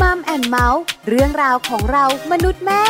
[0.00, 2.84] มัมแอนเมาส์เรื่องราวของเรามนุษย์แม่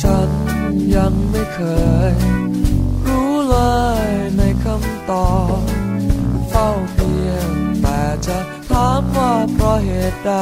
[0.00, 0.30] ฉัน
[0.96, 1.60] ยังไม่เค
[2.12, 2.14] ย
[3.06, 3.56] รู้เล
[4.06, 5.60] ยในคำตอบ
[6.50, 7.50] เฝ้าเพียง
[7.82, 8.38] แต่จะ
[8.68, 10.32] ถามว่าเพราะเหตุใด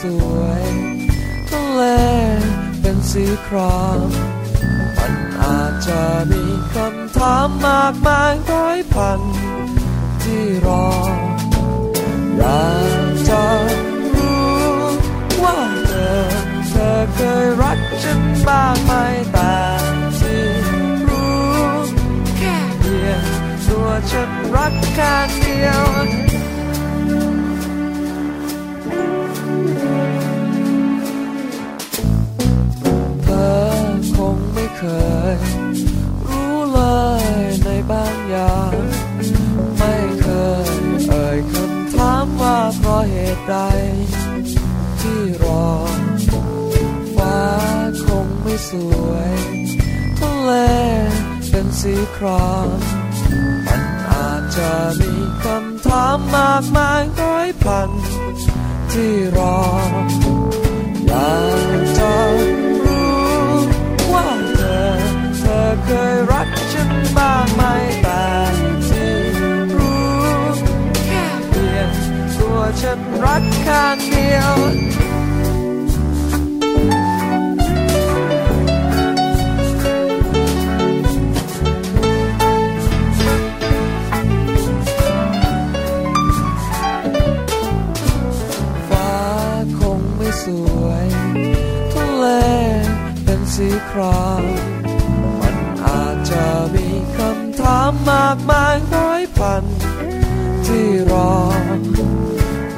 [0.00, 0.02] ส
[0.36, 0.64] วย
[1.50, 1.82] ทะเล
[2.80, 4.08] เป็นสีคราม
[4.96, 9.20] มันอาจจะมีคำถามมากมายร้อยพัน
[10.22, 10.88] ที่รอ
[12.36, 12.66] อยา
[13.08, 13.44] กจะ
[14.14, 14.46] รู้
[15.42, 16.16] ว่าเธอ
[16.68, 18.92] เธอเคยรักฉันบ้างไหม
[19.32, 19.56] แต่
[20.18, 20.44] ที่
[21.08, 21.40] รู้
[22.38, 23.24] แค่เพียง
[23.66, 25.86] ตัวฉันรักแค่เดียว
[35.32, 35.36] ย
[36.26, 36.80] รู้เล
[37.22, 38.74] ยในบางอย่าง
[39.78, 40.26] ไม่เค
[40.68, 40.70] ย
[41.08, 43.56] เอ่ยคำถามว่าเพราะเหตุใด
[45.00, 45.66] ที่รอ
[47.16, 47.40] ฟ้า
[48.04, 48.70] คงไม่ส
[49.08, 49.32] วย
[50.18, 50.52] ทะเล
[51.50, 52.68] เป็นสีคราม
[53.66, 57.90] มันอาจจะมีคำถามมากมายร้อยพัน
[58.92, 59.58] ที่รอ
[61.06, 61.30] อยา
[61.84, 61.85] ก
[66.30, 67.62] รักฉันบ้างไหม
[68.02, 68.24] แต่
[68.86, 69.12] ที่
[69.74, 70.06] รู้
[71.06, 71.90] แค่เพียง
[72.36, 74.56] ตัวฉันรักข้างเดียว
[88.88, 89.12] ฟ้า
[89.78, 90.46] คงไม่ส
[90.82, 91.06] วย
[91.92, 92.26] ทะเล
[93.24, 99.62] เป็นสีครามามมากมายร้อยพัน
[100.66, 101.30] ที่รอ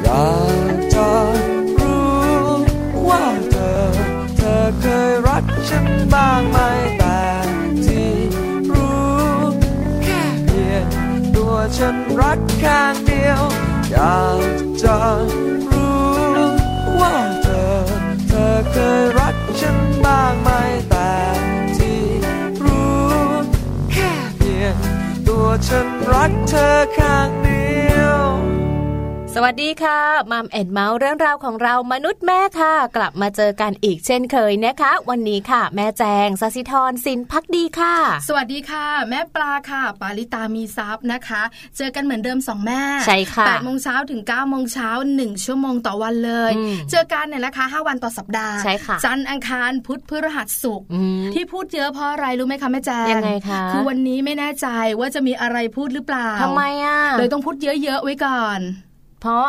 [0.02, 0.32] อยา
[0.72, 1.10] กจะ
[1.78, 2.10] รู้
[3.08, 3.78] ว่าเธอ
[4.36, 6.58] เธอเคยรักฉันบ้างไหม
[6.98, 7.20] แต่
[7.86, 8.12] ที่
[8.70, 9.06] รู้
[10.04, 10.86] แค่เพียง
[11.36, 13.42] ตัวฉันรักข้างเดียว
[13.90, 14.42] อยาก
[14.82, 14.98] จะ
[29.44, 30.00] วัสดีค่ะ
[30.32, 37.96] มัมแอนเมาส์เรื่องราวของเรามนุษย์แม่ค่ะ กลับมาเจอกันอีกเช่นเคยนะคะ วันนี้ค่ะ แม่แจงสศิธรสินพักดีค่ะ
[38.28, 41.42] สวัสดีค่ะ แม่ปลาค่ะ ปาลิตามีซับนะคะ
[41.76, 54.68] เจอกันเหมือนเดิมสองแม่ใช่ค่ะแปดโมงเช้าถึง9ก้าโมงเช้าหนึ่งชั่วโมงต่อวันเลยอืมเจอกันเนี่ยนะคะห้าวันต่อสัปดาห์ใช่ค่ะจันทร์อังคารพุธพฤหัสศุกร์อืมที่พูดเยอะเพราะอะไรรู้ไหมคะแม่แจงยังไงคะคือวันนี้ไม่แน่ใจ
[54.98, 58.60] ว่าจะมีอะไรพูดหรือเปล่าทำไมอะเลยต้องพูดเยอะๆไว้ก่อน
[59.20, 59.46] เพราะ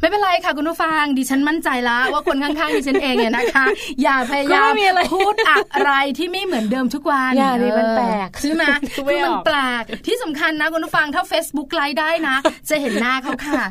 [0.00, 3.64] ไม่เป็นไรค่ะคุณผู้ฟังดิฉันมั่นใจละว่าคนข้างๆดิฉันเองเนี่ยนะคะ
[4.02, 5.34] อย่าพยายามก็ไม่มีอะไรพูด
[5.74, 12.36] อะไรที่ไม่เหมือนเดิมทุกวันอย่าดิมันแปลกใช่ไหมคือไม่คือมันออกแปลกที่สำคัญนะคุณผู้ฟังถ้า Facebook ไลฟ์ได้นะ
[12.68, 13.62] จะเห็นหน้าเขาค่ะ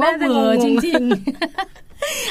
[0.00, 1.87] ว่าน่าจะเวอร์งจงริงๆ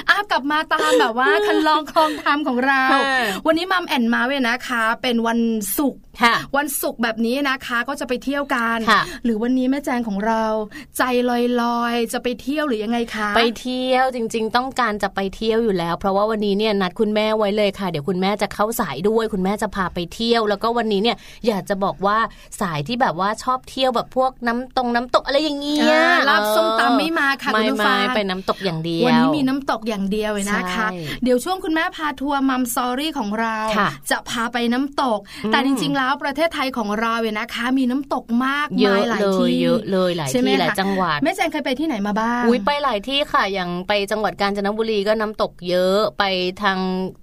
[0.09, 3.03] อากลับมาตามแบบว่าคันลองคลองธรรมของเราค่ะ
[3.47, 5.39] วันนี้มัมแอนมาเวยนะคะ เป็นวัน
[5.77, 10.43] ศุกร์ค่ะวันศุกร์แบบนี้นะคะก็จะไปเที่ยวกันค่ะหรือวันนี้แม่แจงของเรา
[10.97, 11.03] ใจ
[11.61, 21.17] ลอยๆ จะไปเที่ยวหรือยังไงคะ ไปเที่ยวจริง ๆ ต้องการจะไปเที่ยวอยู่แล้ว เพราะว่าวันนี้เนี่ยนัดคุณแม่ไว้เลยค่ะ เดี๋ยวคุณแม่จะเข้าสายด้วย คุณแม่จะพาไปเที่ยว แล้วก็วันนี้เนี่ย
[21.47, 22.17] อยากจะบอกว่า
[22.61, 46.23] สายที่แบบว่าชอบเที่ยวแบบพวกน้ำตรงน้ำตกอะไรอย่างเงี้ยอ่าลาบเออส้มตำไม่มาค่ะไม่คุณผู้ฟัมางไปน้ำตกอย่างเดียววันนี้มีน้ำตกอย่างเดียวเลยนะคะใช่เดี๋ยวช่วงคุณแม่พาทัวร์มัมซอรี่ของเราค่ะจะพาไปน้ำตกอืมแต่จริง ๆ แล้วประเทศไทยของเราเนี่ยนะคะ มีน้ำตกมากเยมาอะยหลายเลยที่เยอะเลยหลายใช่ไหมที่หลายคะจังหวัดแม่แจงเคยไปที่ไหนมาบ้างอุ้ยไปหลายที่ค่ะอย่างไปจังหวัดกาญจนบุรีก็น้ำตกเยอะไป
[46.61, 46.78] ทาง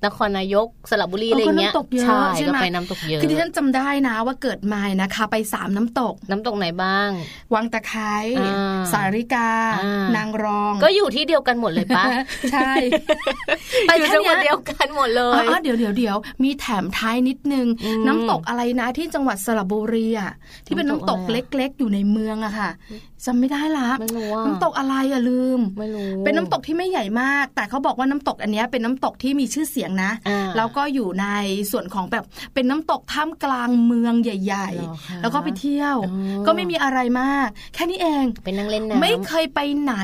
[0.04, 7.08] นครนายกสระบุรีอะไรเงี้ยก็น้ำตกเยอะใช่ใช่ก็ไหมไปน้ำตกเยอะคือที่ฉันจำได้นะว่าเกิดมานะคะ ไปสามน้ำตก น้ำตกไหนบ้าง
[7.54, 12.04] วังตะไคร้อ่าสาริกาอ่านนางรอง ก็อยู่ที่เดียวกันหมดเลยปะ
[12.52, 12.72] ใช่
[13.86, 20.32] ไปแค่จังหวัดเนี้ยเดียวกันหมดเลอ๋อยเดี๋ยวเดี๋ยวเดี๋ยวมีแถมท้ายนิดนึงอืมน้ำตกอะไรนะที่จังหวัดสระบุรีอะ
[20.66, 22.70] ที่เป็นน้ำตกน้ำตกอะไรอะเล็ก ๆ อยู่ในเมืองอะค่ะ
[23.26, 31.26] จำไม่ได้ละไม่รู้อะน้ำตกอะไรอะลืมไม่รู้เป็นน้ำตกที่ไม่ใหญ่มาก แต่เขาบอกว่าน้ำตกอันเนี้ยเป็นน้ำตกที่มีชื่อเสียงนะอ่าแล้วก็อยู่ใน
[31.72, 32.24] ส่วนของแบบ
[32.54, 39.94] เป็นน้ำตกท่ามกลางเมืองใหญ่เหรอคะๆแล้วก็ไปเที่ยวอ๋อก็ไม่มีอะไรมาก แค่นี้เองเป็นนั่งเล่นน้ำไม่เคยไปไหน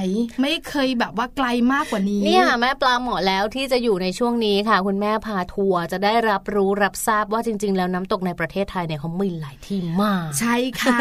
[0.43, 10.99] ไม่เคยแบบว่าไกลมากกว่านี้เนี่ยแม่ปลาหมอแล้วที่จะอยู่ในช่วงนี้ค่ะ คุณแม่พาทัวร์จะได้รับรู้รับทราบว่าจริง ๆ แล้วน้ำตกในประเทศไทยเนี่ยเขามีหลายที่มาก ใช่ค่ะ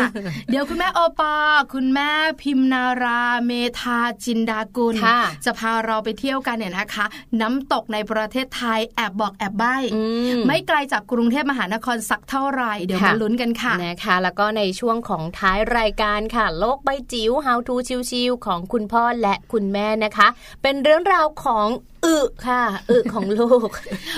[0.50, 1.34] เดี๋ยวคุณแม่โอปอ
[1.74, 2.09] คุณแม่
[2.42, 7.06] พิมนาราเมธาจินดากุลค่ะจะพาเราไปเที่ยวกันเนี่ยนะคะ
[7.42, 10.04] น้ำตกในประเทศไทยแอบบอกแอบใบ้อื
[10.38, 17.76] มไม่ไกลจากกรุงเทพมหานครสักเท่าไหร่เดี๋ยวค่ะมาลุ้นกันค่ะนะคะแล้วก็ในช่วงของท้ายรายการค่ะ โลกใบจิ๋ว How to
[18.10, 20.28] ชิวๆของคุณพ่อและคุณแม่นะคะ
[20.64, 21.68] เป็นเรื่องราวของ
[22.06, 22.18] อึ
[22.48, 23.70] ค่ะอึของลูก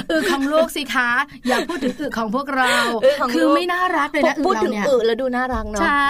[0.09, 1.09] อึของลูกสิคะ
[1.47, 2.73] อย่าพูดถึงอึของพวกเรา
[3.05, 6.01] อึของคือลูกไม่น่ารักเลยนะอึพูดเราถึงเนี่ยอึแล้วดูน่ารักเนาะใช่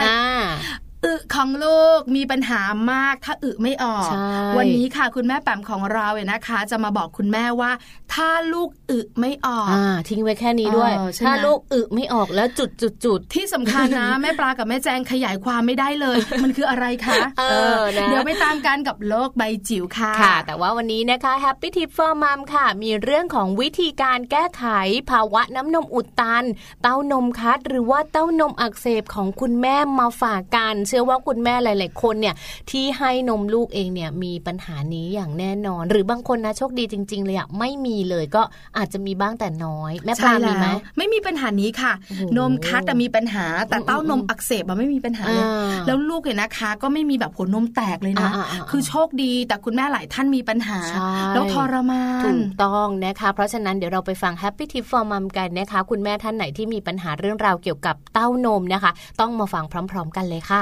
[1.05, 2.61] อ่าอึของลูกมีปัญหา
[2.91, 4.27] มากถ้าอึไม่ออกใช่
[4.57, 7.71] วันนี้ค่ะคุณแม่แปมของเราเนี่ยนะคะ จะมาบอกคุณแม่ว่า
[8.13, 17.43] ถ้าลูกอึไม่ออกอ่าทิ้งไว้แค่นี้ด้วยเออใช่ไหมถ้าลูกอึไม่ออกแล้วจุดจุดจุดที่สำคัญนะ แม่ปลากับแม่แจงขยายความไม่ได้เลย มันคืออะไรคะเอ
[17.77, 24.63] อนะเดี๋ยวไปตามกันกับโลกใบจิ๋วค่ะค่ะ แต่ว่าวันนี้นะคะ Happy Tip for Mom ค่ะ มีเรื่องของวิธีการแก้ไข
[25.11, 26.43] ภาวะน้ำนมอุดตัน
[26.81, 32.35] เต้านมคัดหรือว่าเต้านมอักเสบของคุณแม่มาฝากกันเชื่อว่าคุณแม่หลาย ๆ คนเนี่ย
[32.69, 38.41] ที่ให้นมลูกเองเนี่ยมีปัญหานี้อย่างแน่นอน หรือบางคนนะโชคดีจริง ๆ เลยอะไม่มีเลยก็
[38.77, 60.61] อาจจะมีบ้างแต่น้อย แม่ปลาใช่มีไหมแล้วไม่มีปัญหานี้ค่ะโอ้โหนมคัดแต่มีปัญหาแต่เต้านมอักเสบอะไม่มีปัญหาเลยอ่าแล้วลูกเนี่ยนะคะ ก็ไม่มีแบบหัวนมแตกเลยนะอ่าๆๆคือโชคดีแต่คุณแม่หลายท่านมีปัญหาใช่แล้วทรมาถูนกต้องนะคะ เพราะฉะนั้นเดี๋ยวเราไปฟัง Happy Tip for Mom กันนะคะ คุณแม่ท่านไหนที่มีปัญหาเรื่องราวเกี่ยวกับเต้านมนะคะ ต้องมาฟังพร้อม ๆ กันเลยค่ะ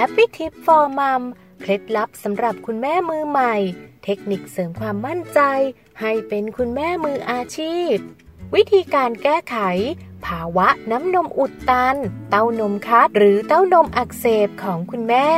[0.00, 1.22] Happy Tip for Mom
[1.60, 3.54] เคล็ดลับสำหรับคุณแม่มือใหม่
[4.04, 5.40] เทคนิคเสริมความมั่นใจ
[6.00, 7.96] ให้เป็นคุณแม่มืออาชีพ
[8.54, 9.56] วิธีการแก้ไข
[10.26, 11.96] ภาวะน้ำนมอุดตัน
[12.30, 15.28] เต้านมคัดหรือเต้านมอักเสบของคุณแม่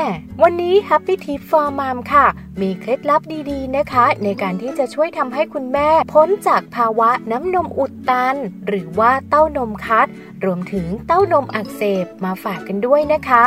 [0.43, 2.27] วันนี้ Happy Tip for Mom ค่ะ
[2.61, 8.37] มีเคล็ดลับดีๆนะคะ ในการที่จะช่วยทำให้คุณแม่ พ้นจากภาวะน้ำนมอุดตัน
[8.67, 10.07] หรือว่าเต้านมคัด
[10.45, 13.45] รวมถึงเต้านมอักเสบมาฝากกันด้วยนะคะ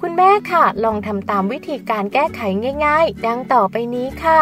[0.00, 2.40] คุณแม่ค่ะ ลองทำตามวิธีการแก้ไข
[2.86, 4.40] ง่าย ๆ ดังต่อไปนี้ค่ะ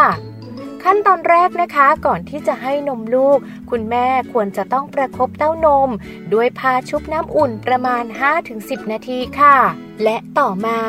[0.87, 3.39] ขั้นตอนแรกนะคะก่อนที่จะให้นมลูก
[3.69, 5.89] คุณแม่ควรจะต้องประคบเต้านม
[6.33, 8.03] ด้วยพาชุบน้ำอุ่นประมาณ
[8.47, 9.57] 5-10 นาทีค่ะ
[10.03, 10.79] และต่อมา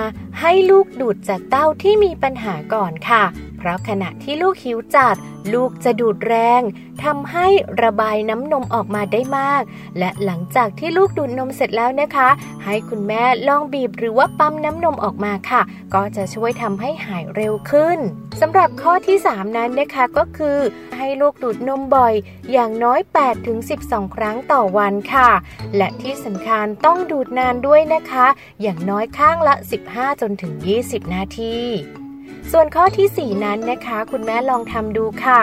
[0.40, 3.24] ให้ลูกดูดจากเต้าที่มีปัญหาก่อนค่ะ
[3.66, 5.16] ราะขณะที่ลูกหิวจัด
[5.54, 6.62] ลูกจะดูดแรง
[7.04, 7.46] ทำให้
[7.82, 9.62] ระบายน้ำนมออกมาได้มาก
[9.98, 12.28] และหลังจากที่ลูกดูดนมเสร็จแล้วนะคะ
[12.64, 15.62] ให้คุณแม่ลองบีบหรือว่าปั๊มน้ำนมออกมาค่ะ
[15.94, 17.98] ก็จะช่วยทำให้หายเร็วขึ้น
[18.40, 20.58] สำหรับข้อที่ 3 นั้นนะคะก็คือ
[20.96, 22.14] ให้ลูกดูดนมบ่อย
[22.52, 23.00] อย่างน้อย
[23.58, 25.30] 8-12 ครั้งต่อวันค่ะ
[25.76, 28.26] และที่สำคัญต้องดูดนานด้วยนะคะ
[28.62, 29.54] อย่างน้อยข้างละ
[29.88, 30.52] 15 จนถึง
[30.84, 31.56] 20 นาที
[32.52, 35.40] ส่วนข้อทีสี่ 4 นั้นนะคะ คุณแม่ลองทำดูค่ะ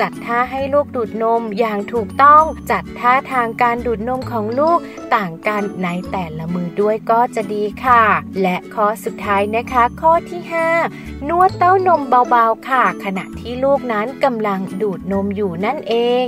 [0.00, 4.78] จัดท่าให้ลูกดูดนมอย่างถูกต้อง จัดท่าทางการดูดนมของลูก
[5.14, 8.02] ต่างกันในแต่ละมือด้วยก็จะดีค่ะ
[8.42, 10.40] และข้อสุดท้ายนะคะ ข้อที่
[10.84, 16.26] 5 นวดเต้านมเบาๆค่ะ ขณะที่ลูกนั้นกำลังดูดนมอยู่นั่นเอง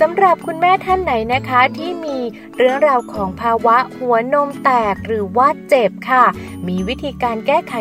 [0.00, 2.18] สำหรับคุณแม่ท่านไหนนะคะที่มี
[2.56, 6.24] เรื่องราวของภาวะหัวนมแตกหรือว่าเจ็บค่ะ
[6.68, 7.74] มีวิธีการแก้ไข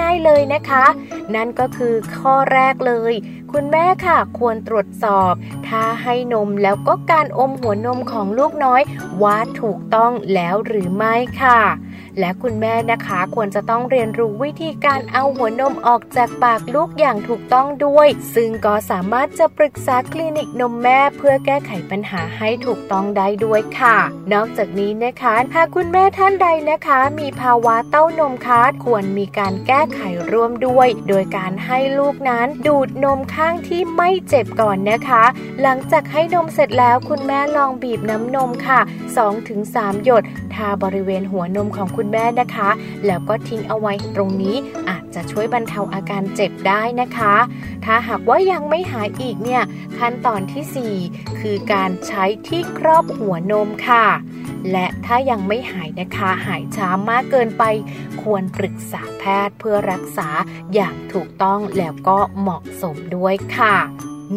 [0.00, 0.84] ง่าย ๆเลยนะคะ
[1.34, 3.14] นั่นก็คือข้อแรกเลย
[3.52, 5.32] คุณแม่ค่ะควรตรวจสอบ
[5.68, 8.82] ถ้าให้นมแล้วก็การอมหัวนมของลูกน้อย
[9.22, 11.60] ว่าถูกต้องแล้วหรือไม่ค่ะ
[12.18, 23.96] และคุณแม่นะคะควรจะต้องเรียนรู้วิธีการเอาหัวนมออกจากปากลูกอย่างถูกต้องด้วย ซึ่งก็สามารถจะปรึกษาคลินิกนมแม่เพื่อแก้ไขปัญหาให้ถูกต้องได้ด้วยค่ะ
[24.32, 30.00] นอกจากนี้นะคะหากคุณแม่ท่านใดนะคะ มีภาวะเต้านมคัดควรมีการแก้ไข
[30.32, 35.24] ร่วมด้วย โดยการให้ลูกนั้นดูดนมข้างที่ไม่เจ็บก่อนนะคะ
[35.62, 38.80] หลังจากให้นมเสร็จแล้วคุณแม่ลองบีบน้ำนมค่ะ
[39.42, 42.68] 2-3 หยด ทาบริเวณหัวนมของคุณแม่นะคะ
[43.06, 44.56] แล้วก็ทิ้งเอาไว้ตรงนี้
[44.88, 47.34] อาจจะช่วยบรรเทาอาการเจ็บได้นะคะ
[47.84, 49.62] ถ้าหากว่ายังไม่หายอีกเนี่ย
[49.98, 54.06] ขั้นตอนทีสี่4 คืือการใช้ที่ครอบหัวนมค่ะ
[54.72, 57.64] และถ้ายังไม่หายนะคะหายช้ามากเกินไป
[58.22, 60.28] ควรปรึกษาแพทย์เพื่อรักษา
[60.74, 63.76] อย่างถูกต้องแล้วก็เหมาะสมด้วยค่ะ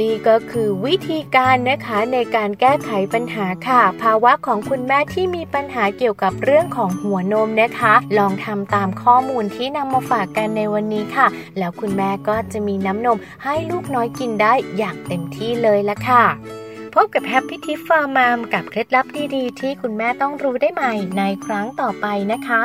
[0.02, 16.26] นี่ก็คือวิธีการนะคะในการแก้ไขปัญหาค่ะ ภาวะของคุณแม่ที่มีปัญหาเกี่ยวกับเรื่องของหัวนมนะคะ ลองทำตามข้อมูลที่นำมาฝากกันในวันนี้ค่ะ แล้วคุณแม่ก็จะมีน้ำนมให้ลูกน้อยกินได้อย่างเต็มที่เลยละค่ะ
[16.96, 19.06] พบกับ Happy Tip for Mom กับเคล็ดลับ
[19.36, 22.64] ดีๆ ที่คุณแม่ต้องรู้ได้ใหม่ในครั้งต่อไปนะคะ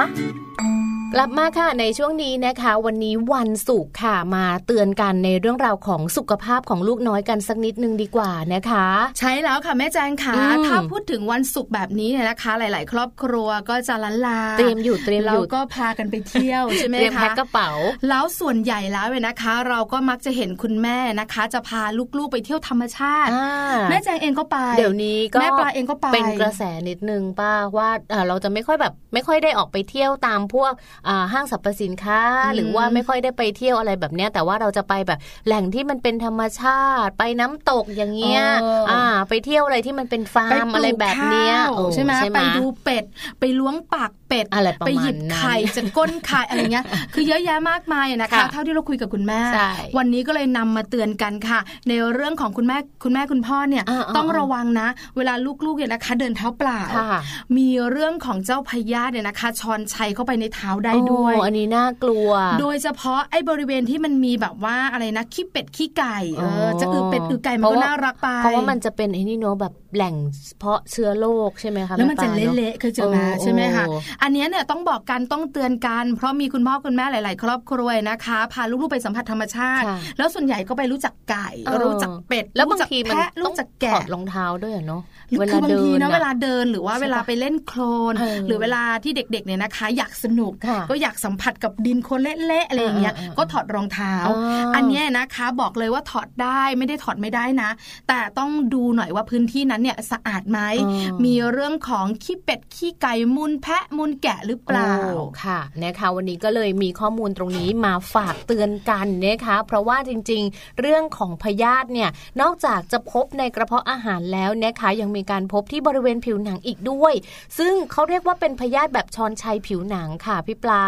[1.16, 8.87] กลับมาค่ะในช่วงนี้นะคะ วันนี้วันศุกร์ค่ะมาเตือนกันในเรื่องราวของสุขภาพของลูกน้อยกันสักนิดนึงดีกว่านะคะ
[9.18, 17.71] ใช่แล้วค่ะแม่แจงค่ะอืมถ้าพูดถึงวันศุกร์แบบนี้เนี่ยนะคะ หลาย ๆ ครอบครัวก็จะล้านลาเตรียมอยู่เตรียมอเรายู่ก็พากันไปเที่ยวใช่ไหมเตรียมคะแพ็คกระเป๋า
[18.09, 21.83] แล้วส่วนใหญ่แล้วเนี่ยนะคะ เราก็มักจะเห็นคุณแม่นะคะ จะพา
[22.18, 30.73] ลูก ๆ ไปเที่ยวธรรมชาติอ่าแม่แจงเองก็ไป เดี๋ยวนี้ก็แม่ปลาเองก็ไปเป็นกระแสนิดนึงป้าว่าเอ่อเราจะไม่ค่อยแบบ ไม่ค่อยได้ออกไปเที่ยวตามพวก
[31.03, 43.04] อ่าห้างสรรพสินค้าอืมหรือว่าไม่ค่อยได้ไปเที่ยวอะไรแบบเนี้ยแต่ว่าเราจะไปแบบแหล่งที่มันเป็นธรรมชาติ ไปน้ำตกอย่างเงี้ยเอออ่อ่า ไปเที่ยวอะไรที่มันเป็นฟาไปร์มปลูกอะไรแบบเนี้ยข้าวโอ้ใช่ไหมไปดูเป็ด
[43.40, 46.84] ไปล้วงปากเป็ดอะไรประมาณไปหยิบไข่นั้นจากก้นไข่อะไรเงี้ย
[47.14, 55.34] คือเยอะแยะมากมายนะคะค่ะเท่าที่เราคุยกับคุณแม่ใช่วันนี้ก็เลยนำมาเตือนกันค่ะ ในเรื่องของคุณแม่คุณแม่คุณพ่อเนี่ยอ่าๆต้องระวังนะ เวลา
[55.64, 57.20] ลูกๆเนี่ยนะคะ เดินเท้าเปล่าค่ะ
[57.56, 70.14] มีเรื่องของเจ้าพยาธิเนี่ยนะคะชอนชัยเข้าไปในเท้าได้ด้วยโอ้อันนี้น่ากลัว โดยเฉพาะไอ้บริเวณที่มันมีแบบว่าอะไรนะขี้เป็ดขี้ไก่เอออจะอือเป็ดอือไก่มันเพราะก็ว่าน่ารักไปเพราะว่ามันจะเป็นไอ้นี่เนอะแบบ แหล่ง
[70.58, 87.80] เพาะเชื้อโรคใช่ไหมคะแล้วมันจะม่ปาอเละๆเคยเจอมาโอ้ใช่ไหมคะโอ้อันเนี้ยเนี่ยต้องบอกกันต้องเตือนกันเพราะมีคุณพ่อคุณแม่หลาย ๆ ครอบครัวนะคะ พาลูกๆไปสัมผัสธรรมชาติค่ะแล้วส่วนใหญ่ก็ไปรู้จักไก่เออรู้จักเป็ดแล้วบางรู้จักทีมันแพะต้รู้องจักถแกะอดรองเท้าด้วยอะเนาะคือบางทีนะอะเวลาเดินหรือว่าใช่ปะเวลาไปเล่นโคล
[88.12, 97.70] นเออหรือเวลาที่เด็ก ๆ เนี่ยนะคะ อยากสนุกค่ะก็อยากสัมผัสกับดินโคลนเละๆอะไรอย่างเงี้ยเออเออเออก็ถอดรองเท้าอ๋ออัอันเนี้ยนะคะบอกเลยว่าถอดได้ไม่ได้ถอดไม่ได้นะ
[98.08, 112.10] แต่ต้องดูหน่อยว่าพื้นที่นั้นเนี่ยสะอาดไหมอ๋อมีเรื่องของขี้เป็ดขี้ไก่มูลแพะมูลแกะหรือเปล่าโอ้ค่ะนะคะวันนี้ก็เลยมีข้อมูลตรงนี้มาฝากเตือนกันนะคะเพราะว่าจริงๆ เรื่องของพยาธิเนี่ย
[112.40, 117.14] นอกจากจะพบในกระเพาะอาหารแล้วนะคะยังมีการพบที่บริเวณผิวหนังอีกด้วย
[117.58, 120.84] ซึ่งเขาเรียกว่าเป็นพยาธิแบบชอนชัยผิวหนังค่ะพี่ปลา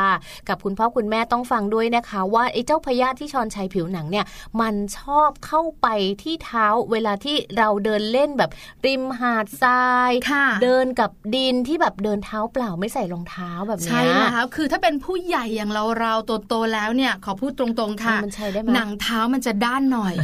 [0.49, 4.25] กับคุณพ่อคุณแม่ต้องฟังด้วยนะคะ ว่าไอ้เจ้าพยาธิที่ชอนชัยผิวหนังเนี่ย
[4.61, 5.87] มันชอบเข้าไป
[6.23, 8.51] ที่เท้าเวลาที่เราเดินเล่นแบบ
[8.87, 14.01] ริมหาดทรายค่ะเดินกับดินที่แบบเดินเท้าเปล่าไม่ใส่รองเท้าแบบเนี้ยใช่
[14.33, 16.13] แล้วคือถ้าเป็นผู้ใหญ่อย่างเราเรา
[16.49, 20.15] โตๆแล้วเนี่ย ขอพูดตรงๆค่ะมันใช้ได้ไหมหนังเท้ามันจะด้านหน่อย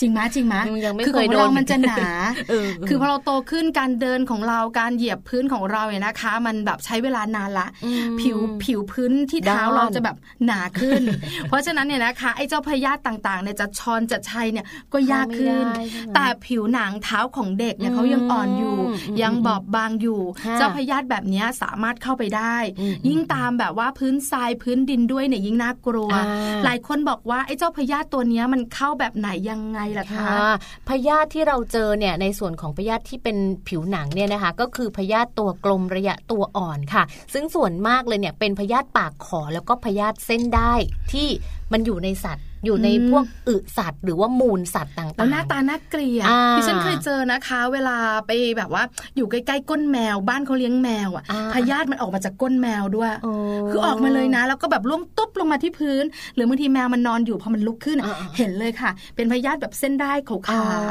[0.00, 2.04] จริงไหมจริงไหมอืมยังไม่คือเคขอยงโดนเรามันจะหนา
[2.50, 11.02] เออคือพอเราโตขึ้นการเดินของเราการเหยียบพื้นของเราเนี่ยนะคะ มันแบบใช้เวลานานละอืมผิวผิวพื้นที่เท้าด้านเราจะแบบหนาขึ้น
[11.48, 26.24] เพราะฉะนั้นเนี่ยนะคะไอ้เจ้าพยาธิต่างๆเนี่ยจะชอนจะชัยเนี่ยก็ยากขึ้นไม่ได้ใช่ไหมแต่ผิวหนังเท้าของเด็กเนี่ยเขายังอ่อนอยู่อืมยังบอบบางอยู่ค่ะเจ้าพยาธิแบบเนี้ยสามารถเข้าไปได้อืมยิ่งตามแบบว่าพื้นทรายพื้นดินด้วยเนี่ยยิ่งน่ากลัวอ่า
[26.64, 30.52] หลายคนบอกว่าไอ้เจ้าพยาธิตัวเนี้ยมันเข้าแบบไหนยังไงล่ะคะค่ะ
[30.88, 33.36] พยาธิที่เราเจอเนี่ยในส่วนของพยาธิที่เป็น
[33.68, 37.02] ผิวหนังเนี่ยนะคะ ก็คือพยาธิตัวกลมระยะตัวอ่อนค่ะ
[37.32, 40.72] ซึ่งส่วนมากเลยเนี่ยเป็นพยาธิปากขอแล้วก็พยาธิเส้นได้
[41.12, 41.28] ที่
[41.72, 48.82] มันอยู่ในสัตว์ อยู่ในอืมพวกอึสัตว์ หรือว่ามูลสัตว์ต่างๆแล้วหน้าตาน่าเกลียดอ่าดิฉันเคยเจอนะคะ เวลาไปแบบว่า
[49.16, 53.32] อยู่ใกล้ๆก้นแมว บ้านเขาเลี้ยงแมวอะอ่าพยาธิมันออกมาจากก้นแมวด้วยโอ้
[53.70, 56.04] คือออกมาเลยนะ แล้วก็แบบล่วงตุ๊บลงมาที่พื้น
[56.34, 60.36] หรือบางทีแมวมันนอนอยู่พอมันลุกขึ้นอะอ่าเห็นเลยค่ะ เป็นพยาธิแบบเส้นได้ขา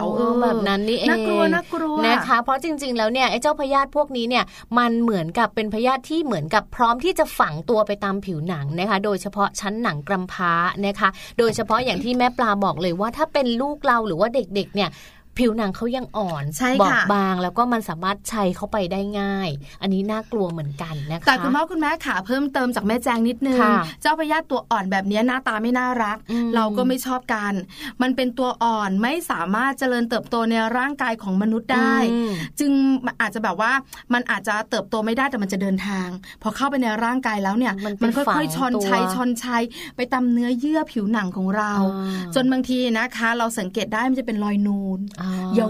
[0.01, 4.44] วๆเออแบบนั้นนี่เองน่ากลัวน่ากลัวนะคะ เพราะจริง ๆ แล้วเนี่ยไอ้เจ้าพยาธิพวกนี้เนี่ย
[4.77, 10.53] มันเหมือนกับเป็นพยาธิที่เหมือนกับพร้อมที่จะฝังตัวไปตามผิวหนังนะคะ โดยเฉพาะชั้นหนังกรำพร้า
[10.86, 14.89] นะคะ โดยเฉพาะอย่างที่แม่ปลาบอกเลยว่าถ้าเป็นลูกเราหรือว่าเด็กๆเนี่ย
[15.38, 19.50] ผิวหนังเขายังอ่อนใช่บอค่ะบบางแล้วก็มันสามารถใช้เข้าไปได้ง่าย
[19.82, 27.54] อันนี้น่ากลัวเหมือนกันนะคะแต่คุณพ่อคุณแม่ขาเพิ่มเติมจากแม่แจงนิดนึงค่ะเจ้าพยาธิตัวอ่อนแบบนี้หน้าตาไม่น่ารักอืมเราก็ไม่ชอบกัน
[28.02, 32.72] มันเป็นตัวอ่อนไม่สามารถเจริญเติบโตในร่างกายของมนุษย์ได้อืมจึง
[33.06, 33.72] มันอาจจะแบบว่า
[34.13, 36.08] มันอาจจะเติบโตไม่ได้แต่มันจะเดินทาง
[36.42, 39.63] พอเข้าไปในร่างกายแล้วเนี่ยมันไปค่ฝัอยงๆชอนตัวชัยชอนชัย
[39.96, 45.23] ไปตามเนื้อเยื่อผิวหนังของเราอ่าจนบางทีนะคะ เราสังเกตได้มันจะเป็นรอยนูนอ่
[45.60, 45.68] ยา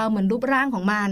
[0.00, 1.10] วๆเหมือนรูปร่างของมัน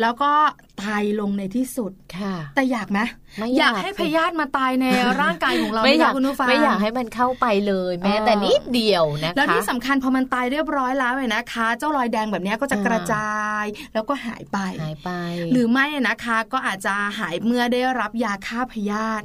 [0.00, 0.32] แล้วก็
[0.78, 3.00] ตภัยลงในที่สุดค่ะ แต่อยากไหม
[3.38, 4.86] ไม่อยากให้พยาธิมาตายใน
[5.20, 15.10] ร่างกายของเราไม่อยากหคุณผู้ฟังไม่อยากให้มันเข้าไปเลย แม้แต่นิดเดียวนะคะแล้วที่สำคัญพอมันตายเรียบร้อยแล้วเนี่ยนะคะ เจ้ารอยแดงแบบเนี้ยก็จะอ่ากระจาย แล้วก็หายไปหายไป
[15.52, 19.24] หรือไม่นะคะก็อาจจะหายเมื่อได้รับยาฆ่าพยาธิ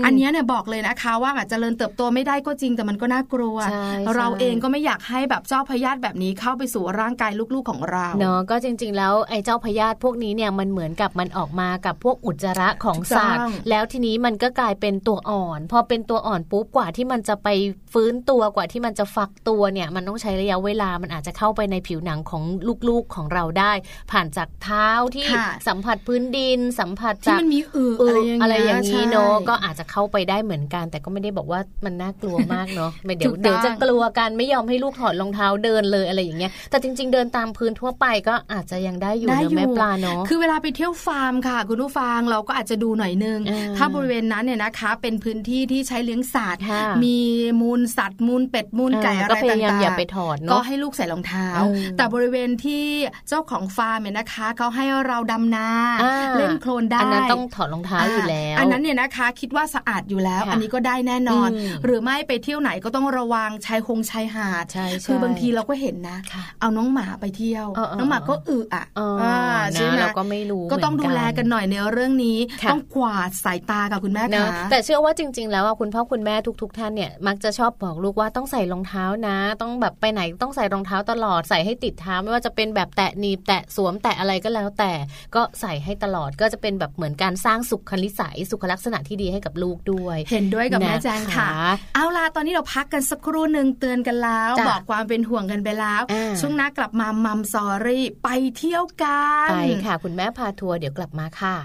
[0.00, 17.48] มอันเนี้ยเนี่ยบอกเลยนะคะว่าอาจจะเจริญเติบโตไม่ได้ก็จริงแต่มันก็น่ากลัวใช่เราใช่เองก็ไม่อยากให้แบบเจ้าพยาธิแบบนี้เข้าไปสู่ร่างกายลูกๆของเราเนาะก็จริง ๆ แล้วไอ้เจ้าพยาธิพวกนี้เนี่ยมันเหมือนกับมันออกมากับพวกอุจจาระของถูกต้องสัตว์แล้วทีนี้มันก็กลายเป็นตัวอ่อน พอเป็นตัวอ่อนปุ๊บกว่าที่มันจะไป
[17.92, 22.42] ฟื้นตัวกว่าที่มันจะฟักตัวเนี่ย มันต้องใช้ระยะเวลามันอาจจะเข้าไปในผิวหนังของ
[22.88, 23.72] ลูกๆของเราได้
[24.10, 47.18] ผ่านจากเท้าที่ค่ะสัมผัสพื้นดิน สัมผัสที่จากมันมีอือเออะไรออย่างเงี้ยอะไรอย่างนี้ใช่เนาะก็อาจจะเข้าไปได้เหมือนกัน แต่ก็ไม่ได้บอกว่ามันน่ากลัวมากเนาะไม่เดี๋ยวถูกต้องเดี๋ยวจะกลัวกันไม่ยอมให้ลูกถอดรองเท้าเดินเลยอะไรอย่างเงี้ยแต่จริง ๆ เดินตามพื้นทั่วไปก็อาจจะยังได้อยู่ได้เนอะอยู่แม่ปลาเนาะคือเวลาไปเที่ยวฟาร์มค่ะ คุณผู้ฟังเราก็อาจจะดูหน่อยนึงอ่าถ้าบริเวณนั้นเนี่ยนะคะ เป็นพื้นที่ที่ใช้เลี้ยงสัตว์ค่ะมี
[47.60, 52.84] มูลสัตว์มูลเป็ดมูลไก่อ่าอะไรก็พยายามต่างๆอย่าไปถอดเนอะก็ให้ลูกใส่รองเท้าเออแต่บริเวณที่
[53.28, 55.68] เจ้าของฟาร์มเนี่ยนะคะเขาให้เราดำนา
[56.02, 69.36] อ่าเล่นโคลนได้อันนั้นต้องถอดรองเท้าอยู่แล้ว อันนั้นเนี่ยนะคะ คิดว่าสะอาดอยู่แล้วค่ะอันนี้ก็ได้แน่นอนอืมหรือไม่ไปเที่ยวไหนก็ต้องระวังชายคงชายหาดใช่ใช่คือบางทีเราก็เห็นนะค่ะเอาน้องหมาไปเที่ยวเออเออน้องหมาก็อึอะเอออา
[69.72, 84.92] ใช่นะไหมเราก็ไม่รู้ก็ต้องเหมืดูนแลกันหน่อยในเรื่องนี้ค่ะต้องกวาดสายตากับคุณแม่เนอะคะแต่เชื่อว่าจริง ๆ แล้วอะคุณพ่อคุณแม่ทุก ๆ ท่านเนี่ยมักจะชอบบอกลูกว่าต้องใส่รองเท้านะ ต้องแบบไปไหนต้องใส่รองเท้าตลอดใส่ให้ติดเท้าไม่ว่าจะเป็นแบบแตะหนีบแตะสวมแตะอะไรก็แล้ว แต่
[85.34, 91.50] ก็ใส่ให้ตลอดก็จะเป็นแบบเหมือนการสร้างสุขลิสัยสุขลักษณะที่ดีให้กับลูกด้วย เห็นด้วยกับแม่นะคะแจงค่ะ
[91.94, 98.28] เอาล่ะตอนนี้เราพักกันสักครู่หนึ่งเตือนกันแล้วจ้ะบอกความเป็นห่วงกันไปแล้วอ่าช่วงหน้ากลับมามัมซอรี่ไป
[98.58, 101.56] เที่ยวกันไปค่ะ คุณแม่พพาทัวร์เดี๋ยวกลับมาค่ะ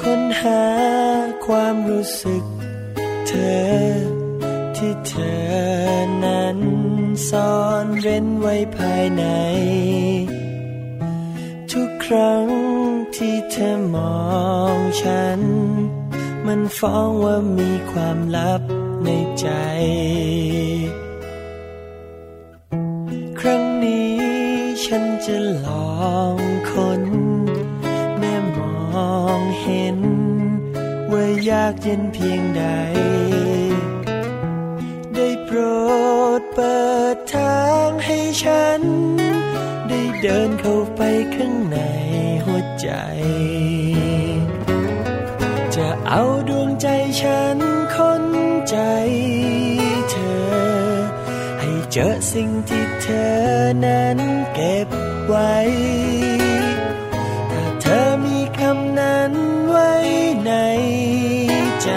[0.00, 0.64] ค้นหา
[1.46, 2.44] ความรู้สึก
[3.28, 3.96] เธอ
[4.76, 6.58] ที่เธอนั้น
[7.28, 7.54] ซ่อ
[7.84, 9.24] นเร้นไว้ภายใน
[11.72, 12.44] ทุกครั้ง
[13.16, 14.16] ที่เธอมอ
[14.76, 15.40] งฉัน
[16.46, 18.62] มันฟ้องว่ามีความลับ
[19.04, 19.08] ใน
[19.40, 19.48] ใจ
[23.38, 24.16] ครั้งนี้
[24.84, 25.36] ฉันจะ
[25.66, 26.36] ลอง
[26.70, 27.02] คน
[28.18, 28.58] แม่ม
[29.14, 29.98] องเห็น
[31.12, 32.64] ว่ายากเย็นเพียงใด
[35.14, 35.58] ได้โปร
[36.40, 36.78] ดเปิ
[37.14, 38.82] ดทางให้ฉัน
[39.88, 41.00] ได้เดินเข้าไป
[41.34, 41.76] ข้างใน
[42.44, 42.88] หัวใจ
[46.10, 46.86] เอาดวงใจ
[47.20, 47.58] ฉัน
[47.94, 48.24] คน
[48.68, 48.76] ใจ
[50.10, 50.46] เธอ
[51.60, 53.34] ให้เจอสิ่งที่เธอ
[53.84, 54.18] นั้น
[54.54, 54.88] เก็บ
[55.26, 55.54] ไว้
[57.52, 59.32] ถ้าเธอมีคำนั้น
[59.68, 59.92] ไว้
[60.46, 60.52] ใน
[61.82, 61.90] ใจ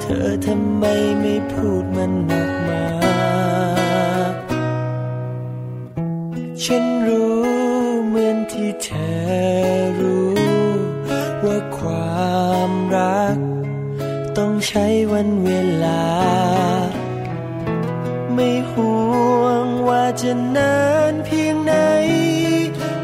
[0.00, 0.84] เธอทำไม
[1.20, 2.84] ไม่พูดมันออกมา
[6.62, 7.38] ฉันรู้
[8.08, 8.88] เหมือนที่เธ
[9.74, 9.77] อ
[14.38, 15.50] ต้องใช้วันเว
[15.84, 16.04] ลา
[18.34, 18.94] ไม่ห่
[19.40, 20.76] วงว่าจะนา
[21.12, 21.74] นเพียงไหน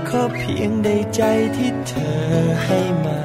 [0.08, 1.22] ขอเพียงได้ใจ
[1.56, 2.18] ที่เธอ
[2.64, 3.22] ให้มา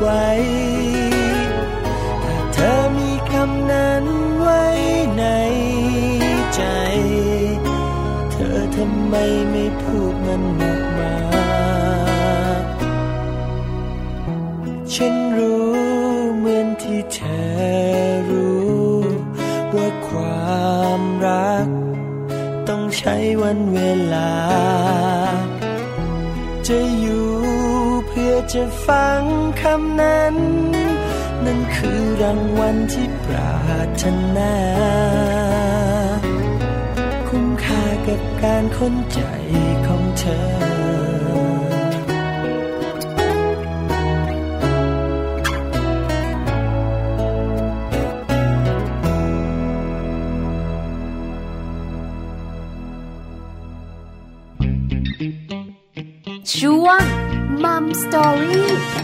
[0.00, 0.26] ไว้
[2.24, 4.04] ถ้าเธอมีคำนั้น
[4.38, 4.64] ไว้
[5.18, 5.24] ใน
[6.54, 6.62] ใจ
[8.30, 9.14] เธอทำไม
[9.50, 11.14] ไม่พูดมันออกมา
[14.94, 15.72] ฉันรู้
[16.38, 17.42] เหมือนที่เธอ
[18.30, 18.94] รู้
[19.74, 21.68] ว่าความรัก
[22.68, 23.78] ต้องใช้วันเว
[24.14, 24.30] ลา
[28.52, 29.22] จะฟัง
[29.60, 30.36] คำนั้น
[31.44, 34.04] นั่นคือรางวัลที่ปรารถ
[34.36, 34.54] นา
[37.28, 39.20] คุ้มค่ากับการค้นใจ
[39.86, 41.13] ของเธอ
[57.94, 59.03] มั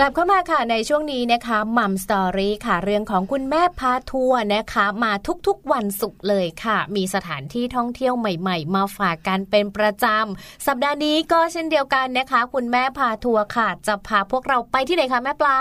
[0.00, 5.12] กลับเข้ามาค่ะในช่วงนี้นะคะมัมสตอรี่ค่ะ เรื่องของคุณแม่พาทัวร์นะคะ มา
[5.46, 15.58] ทุกๆวันศุกร์เลยค่ะ มีสถานที่ท่องเที่ยวใหม่ ๆ มาฝากกันเป็นประจำสัปดาห์นี้ก็เช่นเดียวกันนะคะ คุณแม่พาทัวร์ค่ะ จะพาพวกเราไปที่ไหนคะแม่ปลา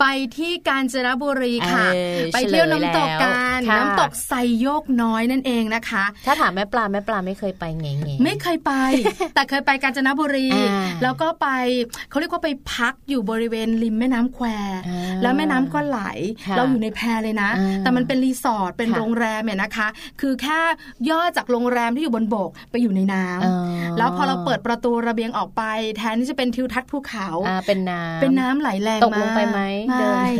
[0.00, 8.72] ไปที่กาญจนบุรีค่ะเออไปเที่ยวน้ำตกกันค่ะน้ำตกไซโยกน้อยนั่นเองนะคะ ถ้าถามแม่ปลาแม่ปลาไม่เคยไปไงไงไม่เคยไป
[9.34, 11.48] แต่เคยไปกาญจนบุรีอ่าแล้วก็ไป
[12.10, 14.46] เขาเรียกว่าไปพักอยู่บริเวณริมแม่น้ำแคว
[14.88, 16.00] อ่าแล้วแม่น้ำก็ไหล
[16.46, 19.88] ค่ะเราอยู่ในแพเลยนะอ่าแต่มันเป็นรีสอร์ทเป็นค่ะโรงแรมเนี่ยนะคะ
[20.20, 20.58] คือแค่
[21.10, 23.54] ย่อจากโรงแรมที่อยู่บนบกไปอยู่ในน้ำอ๋อ
[23.98, 25.62] แล้วพอเราเปิดประตูระเบียงออกไป
[25.96, 30.32] แทนที่จะเป็นทิวทัศน์ภูเขาอ่าเป็นน้ำเป็นน้ำไหลแรงตกลงากไปไหมไม่เดิน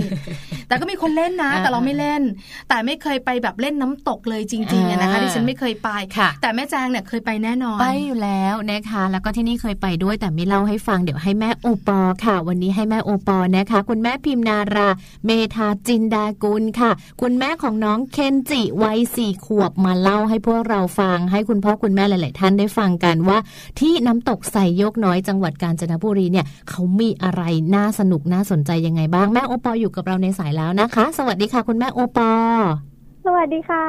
[0.68, 2.22] แต่ก็มีคนเล่นนะอ่าแต่เราไม่เล่น
[2.68, 14.88] แต่ไม่เคยไปแบบเล่นน้ำตกเลยจริงๆอะนะคะอ่าที่ฉันไม่เคยไปค่ะแต่แม่แจงเนี่ยเคยไปแน่นอนไปอยู่แล้วนะคะ แล้วก็ที่นี่เคยไปด้วยแต่ไม่เล่าให้ฟังเดี๋ยวให้แม่โอปอค่ะ วันนี้ให้แม่โอปอนะคะ คุณแม่พิมนารา
[15.26, 23.38] เมธาจินดากุลค่ะ คุณแม่ของน้องเคนจิวัยสี่ขวบมาเล่าให้พวกเราฟัง ให้คุณพ่อคุณแม่หลาย ๆ ท่านได้ฟังกันว่า
[23.80, 27.42] ที่น้ำตกใส่ยกน้อยจังหวัดกาญจนบุรีเนี่ยเขามีอะไร
[27.74, 32.87] น่าสนุกน่าสนใจยังไงบ้างแม่โอปออยู่กับเราในสายแล้วนะคะ สวัสดีค่ะ คุณแม่โอปอ
[33.30, 33.86] สวัสดีค่ะ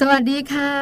[0.00, 0.72] สวัสดีค่ะ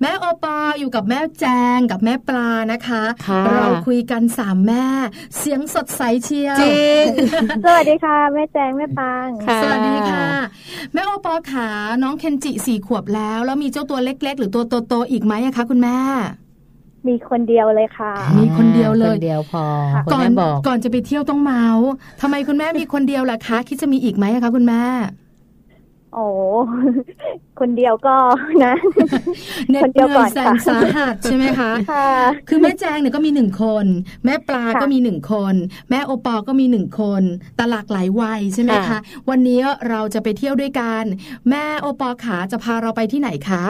[0.00, 1.44] แม่โอปออยู่กับแม่แจ
[1.76, 4.84] งกับแม่ปลานะคะค่ะเราคุยกันสามแม่
[5.38, 7.04] เสียงสดใสเชียวจริง
[7.64, 10.28] สวัสดีค่ะ แม่แจงแม่ปางค่ะสวัสดีค่ะ
[10.92, 11.68] แม่โอปอขา
[12.02, 15.98] น้องเคนจิสี่ขวบแล้ว แล้วมีเจ้าตัวเล็ก ๆ หรือตัวโตๆอีกไหมอะคะคุณแม่
[17.08, 21.88] มีคนเดียวเลยค่ะ มีคนเดียวเลยคนเดียวพอค่ะคุณก่อนแม่บอกก่อนจะไปเที่ยวต้องเมาส์
[22.20, 24.82] ทำไมคุณแม่มีคนเดียวล่ะคะ คิดจะมีอีกไหมอะคะคุณแม่
[26.14, 26.26] โอ้
[27.60, 28.16] คนเดียวก็
[28.64, 28.74] นะ
[29.70, 32.10] เหน็ดคนเหเดียวนื่ก่ออยนแสค่ะนสาหัสใช่ไหมคะค่ะ
[32.48, 33.86] คือแม่แจงเนี่ยก็มีหนึ่งคน
[34.24, 35.54] แม่ปลาค่ะก็มีหนึ่งคน
[35.90, 37.22] แม่โอปอก็มีหนึ่งคน
[37.56, 38.98] แต่หลากหลายวัยใช่ไหมคะค่ะ
[39.30, 41.04] วันนี้เราจะไปเที่ยวด้วยกัน
[41.50, 43.64] แม่โอปอขาจะพาเราไปที่ไหนคะ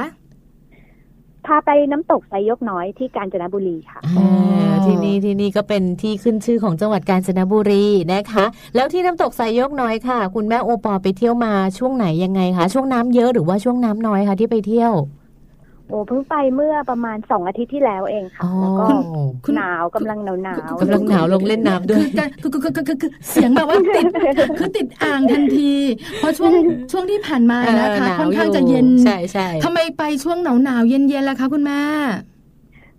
[1.49, 14.93] พาไปน้ำตกไซยกน้อยที่กาญจนบุรีค่ะอ่าที่นี่ที่นี่ก็เป็นที่ขึ้นชื่อของจังหวัดกาญจนบุรีนะคะ แล้วที่น้ำตกสายโยกน้อยค่ะ คุณแม่โอปอไปเที่ยวมาช่วงไหนยังไงคะช่วงน้ำเยอะหรือว่าช่วงน้ำน้อยคะที่ไปเที่ยว
[15.88, 18.87] โอ้เพิ่งไปเมื่อประมาณสองอาทิตย์ที่แล้วเองค่ะแล้วก็
[19.44, 22.07] คุณหนาวกำลังหนาวหนาวกำลังหนาวลงเล่นน้ำด้วย
[22.42, 24.05] คือคือคือคือคือคือเสียงแบบว่าติด
[24.59, 25.72] คือติดอ่างทันที
[26.18, 26.53] เพราะช่วง
[26.92, 31.81] ช่วงที่ผ่านมานะคะเออหนาวค่อนข้างอยู่จะเย็นใช่ใช่ทำไมไปช่วงหนาวหนาวๆเย็นเย็นๆล่ะคะคุณแม่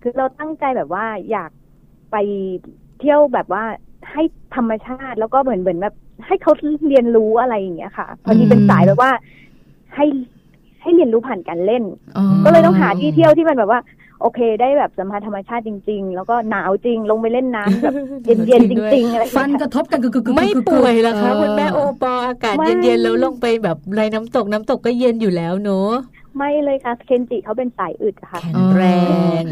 [0.02, 1.50] คือเราตั้งใจแบบว่าอยาก
[2.12, 2.16] ไป
[3.00, 3.64] เที่ยวแบบว่า
[4.12, 4.22] ให้
[4.56, 5.94] ธรรมชาติแล้วก็เหมือนเหมือนแบบ
[6.26, 6.52] ให้เขา
[6.88, 9.10] เรียนรู้อะไรอย่างเงี้ยค่ะพอดีเป็นสายแบบว่า
[9.96, 10.06] ให้
[10.82, 11.84] ให้เรียนรู้ผ่านการเล่น
[12.44, 13.80] ก็เลยต้องหาที่เที่ยวที่มันแบบว่า
[14.20, 17.94] โอเคได้แบบสัมผัสธรรมชาติจริง ๆ แล้วก็หนาวจริงลงไปเล่นน้ำแบบ
[18.46, 25.92] เย็นๆจริงๆอะไรอย่างฟันเงี้ยกระทบกันกึกกึกกึกกึกไม่ป่วยเหรอคะเออคุณแม่โอปออากาศไม่เย็นๆแล้วลงไปแบบไรน้ำตกน้ำตกก็เย็นอยู่แล้วเนอะ
[26.36, 28.82] ไม่เลยค่ะ เคนจิเขาเป็นสายอึดค่ะแข็งแร
[29.40, 29.42] ง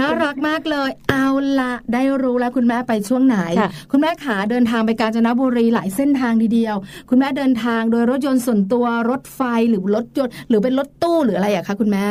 [0.00, 1.26] น่ารักมากเลย เอา
[1.60, 6.76] ละได้รู้แล้วคุณแม่ไปช่วงไหนค่ะคุณแม่ขาเดินทางไปกาญจนบุรีหลายเส้นทางทีเดียว
[7.10, 12.06] คุณแม่เดินทางโดยรถยนต์ส่วนตัวรถไฟหรือรถยนต์หรือเป็นรถตู้หรืออะไรอะคะคุณแม่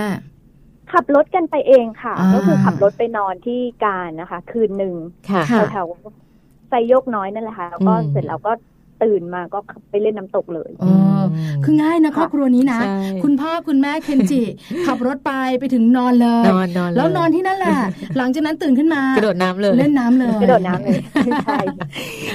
[0.94, 4.96] ขับรถกันไปเองค่ะอ่าก็คือขับรถไปนอนที่การนะคะ คืนหนึ่ง
[5.30, 8.52] ค่ะค่ะแถวๆไซโยกน้อยนั่นแหละค่ะแล้วก็อืมเสร็จแล้วก็
[9.04, 10.86] ตื่นมาก็ไปเล่นน้ำตกเลยเอ
[11.22, 11.24] อ
[11.64, 14.42] คือง่ายนะครอบครัวนี้นะใช่คุณพ่อคุณแม่เคนจิ
[14.86, 17.78] ขับรถไปไปถึงนอนเลยนอนนอนเลยแล้วนอนที่นั่นแหละ
[18.18, 21.00] หลังจากนั้นตื่นขึ้นมากระโดดน้ำเลยเล่นน้ำเลยกระโดดน้ำเลย
[21.44, 21.60] ใช่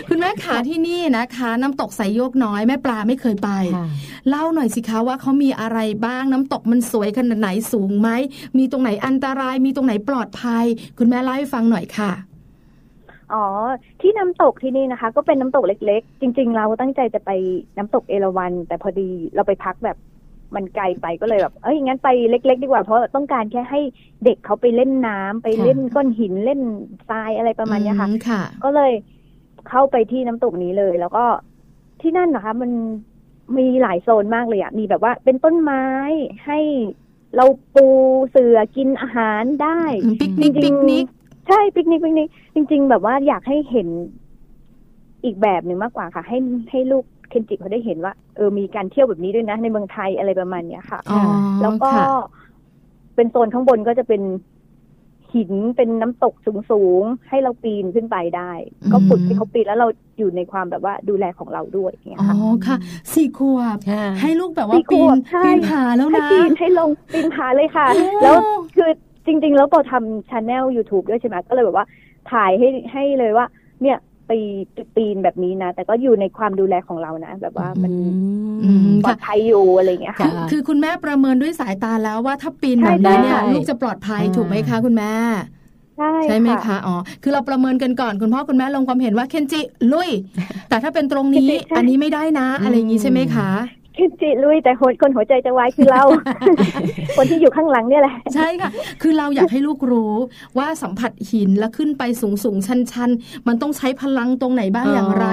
[0.09, 3.87] คุณแม่ขาที่นี่นะคะ น้ำตกใสโยกน้อยแม่ปลาไม่เคยไปค่ะ
[4.29, 8.09] เล่าหน่อยสิคะว่าเขามีอะไรบ้างน้ำตกมันสวยขนาดไหนสูงไหม
[8.59, 10.65] มีตรงไหนอันตรายมีตรงไหนปลอดภัย
[10.99, 12.13] คุณแม่เล่าให้ฟังหน่อยค่ะ
[13.35, 13.45] อ๋อ
[14.01, 17.31] ที่น้ำตกที่นี่นะคะ ก็เป็นน้ำตกเล็ก ๆ จริง ๆ เราตั้งใจจะไป
[17.77, 19.97] น้ำตกเอราวัณแต่พอดีเราไปพักแบบ
[20.55, 23.81] มันไกลไปก็เลยแบบเอ้ยงั้นไปเล็ก ๆ ดีกว่าเพราะต้องการแค่ให้
[24.25, 26.61] เด็กเขาไปเล่นน้ำไปเล่นก้อนหินเล่น
[27.09, 28.93] ทรายอะไรประมาณเนี้ยค่ะอืค่ะ ก็เลย
[29.69, 31.25] เข้าไปที่น้ำตกนี้เลย แล้วก็
[32.01, 32.71] ที่นั่นนะคะ มัน
[33.59, 35.87] มีหลายโซนมากเลยอะมีแบบว่าเป็นต้นไม้
[36.47, 36.59] ให้
[37.37, 37.87] เราปู
[38.31, 39.83] เสือกินอาหารได้
[40.21, 41.07] ปิกนิกจริปิงกนิก
[41.49, 43.89] ใช่ปิกนิกปิกนิกจริง ๆ แบบว่าอยากให้เห็น
[45.25, 46.39] อีกแบบหนึ่งมากกว่าค่ะ ให้
[46.71, 51.21] ให้ลูกเคนจิเขาได้เห็นว่าเออมีการเที่ยวแบบนี้ด้วยนะ ในเมืองไทยอะไรประมาณเนี้ยค่ะอ๋อ
[51.63, 52.05] แล้วก็ค่ะ
[53.17, 54.23] เป็นโซนข้างบนก็จะเป็น
[55.35, 56.35] หินเป็นน้ำตก
[56.71, 58.53] สูงๆ ให้เราปีนขึ้นไปได้
[58.93, 62.77] ก็ฝึกให้เขาปีนแล้วเราอยู่ในความแบบว่าดูแลของเราด้วยอย่างเงี้ยอ๋อค่ะค่ะ
[63.13, 68.37] สี่ขวบค่ะให้ลูกแบบว่าสี่ขปีวนบใช่ปีนผาแล้วให้นะปีนให้ลงปีนผาเลยค่ะโอ้แล้ว
[68.77, 68.91] คือ
[69.27, 71.87] จริง ๆ แล้วปอทำชาแนล YouTube ด้วยใช่ไหมก็เลยแบบว่า
[72.27, 73.47] ถ่ายให้ให้เลยว่า
[73.81, 74.31] เนี่ยไป
[74.95, 77.93] ปีนแบบนี้นะ แต่ก็อยู่ในความดูแลของเรานะ แบบว่ามัน
[78.61, 85.13] อืมปลอค่ะดภัยอยู่อะไรอย่างเงี้ยคืค่ะอคือคุณแม่ประเมินด้วยสายตาแล้วว่าถ้าปีนแบบนี้เนี่ยใช่ลูกจะปลอดภัยอ่าถูกไหมคะ คุณแม่
[85.95, 89.61] ใช่ใช่ไหมคะอ๋อคือเราประเมินกันก่อนคุณพ่อคุณแม่ลงความเห็นว่าเคนจิ
[89.93, 90.11] ลุย
[90.69, 96.03] แต่ถ้าเป็นตรงนี้อันนี้ไม่ได้นะ อะไรอย่างนี้ใช่ไหมคะ เคนจิลุยแต่คนคนหัวใจจะวายคือเรา
[97.17, 98.71] คนที่อยู่ข้างหลังเนี่ยแหละ ใช่ค่ะ
[99.03, 100.15] คือเราอยากให้ลูกรู้
[100.59, 105.27] ว่าสัมผัสหินแล้วขึ้นไปสูงสูงชันชันๆมันต้องใช้พลังตรงไหนบ้างอย่างไร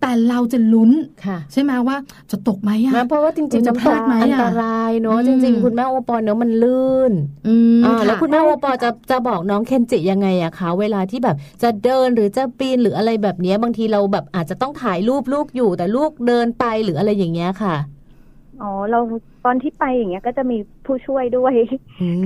[0.00, 0.90] แต่เราจะลุ้น
[1.26, 1.96] ค่ะใช่ไหมว่า
[2.30, 7.12] จะตกไหมอะนะเพราะว่าจริงๆจะน้ำตกพลาดไหมอะอันตรายเนอะอืมจริง ๆ คุณแม่โอปอลเนอะมันลื่น
[7.46, 17.74] อืมอ่าแล้วคุณแม่โอปอลจะจะบอกน้องเคนจิยังไงอะคะเวลาที่แบบจะเดินหรือจะปีนหรืออะไรแบบเนี้ยบางทีเราแบบอาจจะต้องถ่ายรูปลูกอยู่แต่ลูกเดินไปหรืออะไรอย่างเงี้ยค่ะ
[18.62, 19.00] อ๋อเรา
[19.44, 21.54] ตอนที่ไปอย่างเงี้ยก็จะมีผู้ช่วยด้วย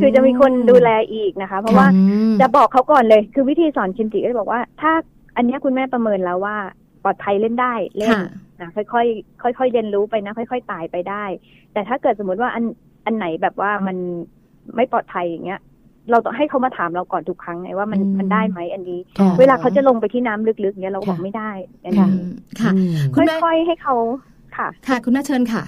[0.00, 4.92] คือจะมีคนดูแลอีกนะคะ เพราะว่าอืมจะบอกเขาก่อนเลย คือวิธีสอนคิมจิก็จะบอกว่า ถ้า
[5.36, 6.56] อันเนี้ยคุณแม่ประเมินแล้วว่า
[7.04, 8.22] ปลอดภัยเล่นได้เล่นค่ะ
[8.60, 11.24] นะค่อยๆค่อยๆเรียนรู้ไปนะ ค่อย ๆตายไปได้
[11.72, 12.64] แต่ถ้าเกิดสมมติว่าอัน
[13.06, 13.96] อันไหนแบบว่ามัน
[14.76, 15.60] ไม่ปลอดภัยอย่างเงี้ย
[16.10, 21.50] เราต้องให้เขามาถามเราก่อนทุกครั้งไงว่ามันอืมมันได้ไหมอันนี้ค่ะเวลาเขาจะลงไปที่น้ำลึกๆเนี้ยเราบอกค่ะไม่ได้
[21.84, 22.28] อันอืนี้ม
[22.60, 23.94] ค่ะอืมคุณแม่ค่อยๆให้เขา
[24.56, 25.62] ค่ะ ค่ะ คุณแม่เชิญค่ะ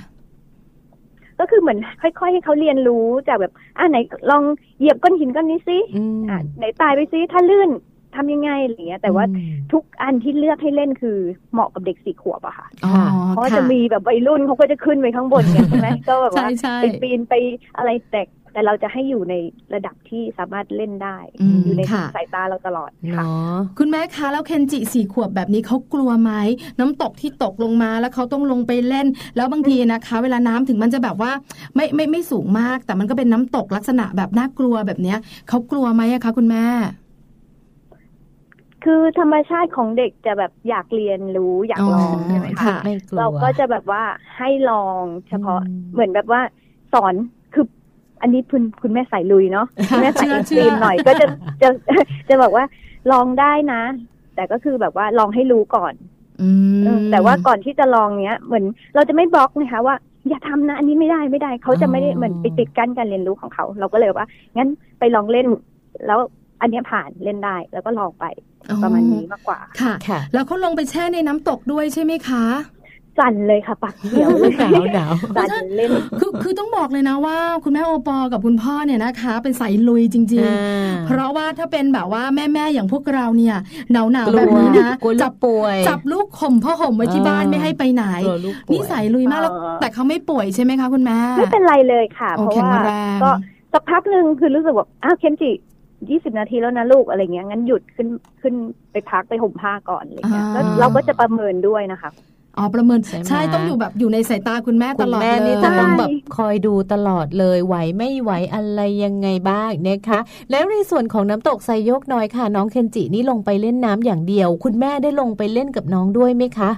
[1.40, 3.98] ก็คือเหมือนค่อย ๆ ให้เขาเรียนรู้จากแบบอ่าไหน
[4.30, 4.42] ลอง
[4.78, 7.70] เหยียบก้อนหินก้อนนี้ซิอืมอะไหนตายไปซิถ้าลื่น
[8.16, 11.18] ทำยังไงอะไรเงี้ย แต่ว่าอืมทุกอันที่เลือกให้เล่นคือ
[11.52, 12.92] เหมาะกับเด็กสี่ขวบอะค่ะอ๋อ
[13.30, 17.34] เพราะว่าค่จะมีแบบวัยรุ่นเขาก็จะขึ้นไปข้างบนกันใช่ไหมก็แบบว่าใช่ใช่ไปปีนไป
[17.76, 19.34] อะไรแต่ แต่เราจะให้อยู่ใน
[19.74, 26.32] ระดับที่สามารถเล่นได้อืมอยู่ในค่ะสายตาเราตลอดค่ะเนาะคุณแม่คะแล้วเคนจิสี่ขวบแบบนี้เขากลัวไหม
[26.80, 29.06] น้ำตกที่ตกลงมาแล้วเขาต้องลงไปเล่น
[29.36, 31.32] แล้วบางทีนะคะ เวลาน้ำถึงมันจะแบบว่า
[31.74, 36.66] ไม่ไม่ไม่สูงมาก แต่มันก็เป็นน้ำตกลักษณะแบบน่ากลัวแบบเนี้ยเขากลัวไหมอะคะ คุณแม่
[38.84, 44.02] คือธรรมชาติของเด็กจะแบบอยากเรียนรู้อยากลองอ๋อใช่ไหมคะค่ะไม่กลัวเราก็จะแบบว่า
[44.36, 46.40] ให้ลองเฉพาะอืมเหมือนแบบว่า
[46.92, 47.37] สอนคื
[48.18, 51.26] ออันนี้คุณคุณแม่ใส่ลุยเนาะคุณแม่ใส่เชื่อเอ็กเชื่ซ์ตรีอมหน่อยก็จะ
[51.62, 51.68] จะ
[52.28, 52.64] จะบอกว่า
[53.12, 53.82] ลองได้นะ
[54.34, 55.94] แต่ก็คือแบบว่าลองให้รู้ก่อน
[56.42, 59.96] อืมเออแต่ว่าก่อนที่จะลองเนี้ย เหมือนเราจะไม่บล็อกนะคะว่า
[60.28, 64.26] อย่าทำนะ อันนี้ไม่ได้ไม่ได้เขาจะไม่ได้อ๋อเหมือนไปติดกั้นการเรียนรู้ของเขา เราก็เลยว่า
[64.56, 65.46] งั้นไปลองเล่น
[66.06, 66.18] แล้ว
[66.60, 68.24] อันเนี้ยผ่านเล่นได้แล้วก็ลองไป
[68.82, 72.44] ประมาณนี้มากกว่าค่ะค่ะแล้วเขาลงไปแช่ในน้ำตกด้วยใช่ไหมคะ
[73.18, 83.56] สั่นเลยค่ะปากเขียวเลยหนาวหนาวสั่นเล่นคือคือต้องบอกเลยนะว่า คุณแม่โอปอกับคุณพ่อเนี่ยนะคะ เป็นสายลุยจริงอ่าๆเพราะว่าถ้าเป็นแบบว่าแม่ๆอย่างพวกเราเนี่ย
[83.92, 93.30] หนาวหนาวๆแบบนี้นะกลัวลูจักป่วยจับลูกข่มพ่อห่มไว้ที่บ้านอ่าไม่ให้ไปไหนกลัวลูกป่วยนี่สายลุยมากแล้วเออแต่เขาไม่ป่วยใช่ไหมคะคุณแม่ไม่เป็นไรเลยค่ะโอ้เพราะแข็งว่าแรงก็
[93.72, 95.50] สักพักหนึ่งคือรู้สึกว่าอ้าวเคนจิ
[96.10, 98.08] ยี่สิบนาทีแล้วนะลูกอะไรเงี้ยงั้นหยุดขึ้น
[98.40, 98.54] ขึ้น
[98.92, 102.10] ไปพักไปห่มผ้าก่อนอะไรเงี้ยแล้วเราก็จะประเมินด้วยนะคะ
[102.58, 116.70] อ๋อประเมินใช่ไหมใช่ต้องอยู่แบบอยู่ในสายตาคุณแม่ตคุณลอดแม่เลนี่ยจะต้องใช่แบบคอยดูตลอดเลยไหวไม่ไหวอะไรยังไงบ้างนะคะ แล้วในส่วนของน้ำตกไซโยกน้อยค่ะ น้องเคนจินี่ลงไปเล่นน้ำอย่างเดียว คุณแม่ได้ลงไปเล่นกับน้องด้วยไหมคะ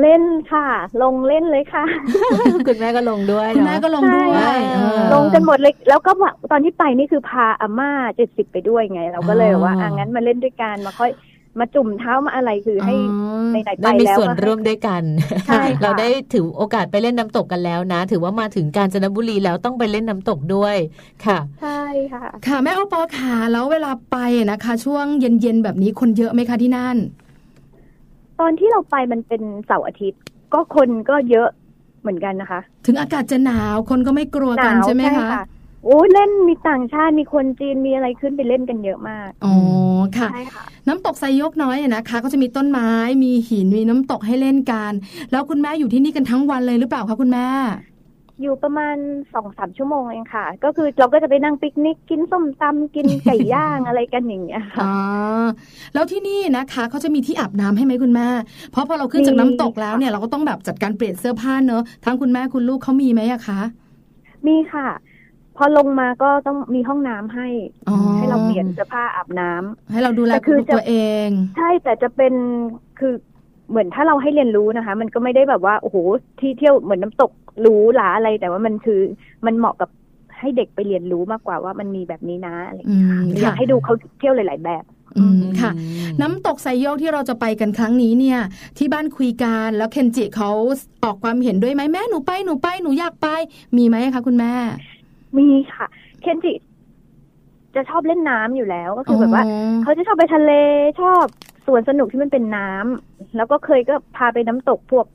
[0.00, 0.66] เล่นค่ะ
[1.02, 1.84] ลงเล่นเลยค่ะ
[2.66, 11.10] คุณแม่ก็ลงด้วยคุณแม่ก็ลงด้วยใช่เออลงกันหมดเลย แล้วก็แบบตอนที่ไปนี่คือพาอาม่าเจ็ดสิบไปด้วยไง เราก็เลยว่าอะงั้นมาเล่นด้วยกันมาค่อย
[11.58, 15.02] มาจุ่มเท้ามาอะไรคือให้อ๋อในไหนๆไปได้มีแล้วส่วนก็ให้ร่วมด้วยกัน
[15.46, 20.76] ใช่ค่ะเราได้ถือโอกาสไปเล่นน้ำตกกันแล้วนะ ถือว่ามาถึงกาญจนบุรีแล้วต้องไปเล่นน้ำตกด้วย
[21.26, 24.16] ค่ะใช่ค่ะ ค่ะแม่โอปอค่ะแล้วเวลาไป
[24.50, 26.96] นะคะ ช่วงเย็นๆแบบนี้คนเยอะไหมคะที่นั่น
[28.40, 30.20] ตอนที่เราไปมันเป็นเสาร์อาทิตย์
[30.52, 31.48] ก็คนก็เยอะ
[32.00, 35.28] เหมือนกันนะคะ ถึงอากาศจะหนาวคนก็ไม่กลัวกันใช่ไหมคะ
[35.84, 39.54] โอ้เล่นมีต่างชาติมีคนจีนมีอะไรขึ้นไปเล่นกันเยอะมากอ๋อ
[40.16, 42.90] ค่ะใช่ค่ะน้ำตกไซโยกน้อยอะนะคะ ก็จะมีต้นไม้
[43.24, 44.92] มีหินมีน้ำตกให้เล่นกัน
[45.32, 47.46] แล้วคุณแม่อยู่ที่นี่กันทั้งวันเลยหรือเปล่าคะคุณแม่
[48.42, 48.96] อยู่ประมาณ
[49.34, 54.94] สองสามชั่วโมงเองค่ะ ก็คือเราก็จะไปนั่งปิกนิกกินส้มตำกินไก่ย่างอะไรกันอย่างเงี้ยค่ะอ๋อ
[55.94, 58.28] แล้วที่นี่นะคะเขาจะมีที่อาบน้ำให้ไหมคุณแม่
[58.72, 63.60] เพราะพอเราขึ้นจากน้ำตกแล้วเนี่ยเราก็ต้องแบบจัดการเปลี่ยนเสื้อผ้าเนอะทั้งคุณแม่คุณลูกเขามีไหมอะคะ
[64.46, 64.88] มีค่ะ
[65.56, 67.48] พอลงมาก็ต้องมีห้องน้ำให้
[67.88, 70.94] อ๋อให้เราเปลี่ยนเสื้อผ้าอาบน้ำให้เราดูแลแต่คือจะตัวเอ
[71.26, 72.34] ง ใช่แต่จะเป็น
[72.98, 73.14] คือ
[73.70, 75.96] เหมือนถ้าเราให้เรียนรู้นะคะ มันก็ไม่ได้แบบว่าโอ้โห
[76.40, 79.00] ที่เที่ยวเหมือนน้ำตกหรูหราอะไร แต่ว่ามันคือ
[79.46, 79.90] มันเหมาะกับ
[80.38, 84.84] ให้เด็กไปเรียนรู้มากกว่าว่ามันมีแบบนี้นะอะไรอย่างอืเงี้ยมอยาค่ะกให้ดูเขาเที่ยวหลาย ๆ แบบ
[85.18, 85.70] อืมค่ะ
[86.20, 88.38] น้ำตกไซโยกที่เราจะไปกันครั้งนี้เนี่ย
[88.78, 90.50] ที่บ้านคุยกันแล้วเคนจิเขา
[91.04, 93.28] ออกความเห็นด้วยไหมแม่หนูไปหนูไปหนูอยากไป
[93.76, 94.52] มีไหมคะคุณแม่
[95.38, 95.86] มีค่ะ
[96.20, 96.52] เคนจิ
[97.74, 99.44] จะชอบเล่นน้ำอยู่แล้วก็คือแบบว่า
[99.82, 100.52] เขาจะชอบไปทะเล
[101.00, 101.24] ชอบ
[101.66, 105.06] สวนสนุกที่มันเป็นน้ำแล้วก็เคยก็พาไปน้ำตกพวก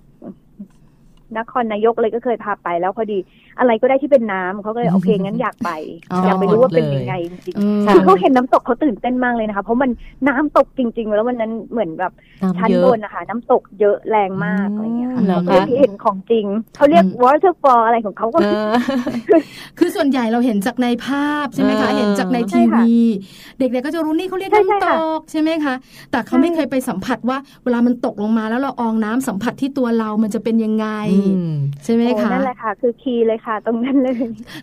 [1.38, 3.20] นครนายกเลยก็เคยพาไปแล้วพอดี
[3.60, 5.70] อะไรก็ได้ที่เป็นน้ำเขาก็เลยโอเคงั้นอยากไป
[6.12, 9.90] อ๋อออยากไปรู้ว่าเป็นยังไงจริงอืมๆคือเขาเห็นน้ำตกเขาตื่นเต้นมากเลยนะคะ เพราะมัน
[10.28, 12.12] น้ำตกจริง ๆ แล้ววันนั้นเหมือนแบบ
[12.44, 18.72] น้ำชั้นเยบอะนนะคะน้ำตกเยอะแรงมากอะไรเงี้ยค่ะเหรอเขาคะได้เห็นของจริงเขาเรียก waterfall อะไรของเขาก็เออ
[19.78, 22.96] คือส่วนใหญ่เราเห็นจากในภาพใช่ไหมคะเออเห็นจากในใช่ทีค่ะวี
[23.60, 25.74] เด็กๆก็จะรู้นี่เขาเรียกใช่ใช่น้ำตค่ะกใช่ไหมคะ
[26.12, 31.19] แต่เขาไม่เคยไปสัมผัสว่าเวลามันตกลงมาแล้วเราอองน้ำสัมผัสที่ตัวเรามันจะเป็นยังไงอืม
[31.84, 34.16] ใช่ไหมโอ้คะนั่นแหละค่ะ คือคีย์เลยค่ะ ตรงนั้นเลย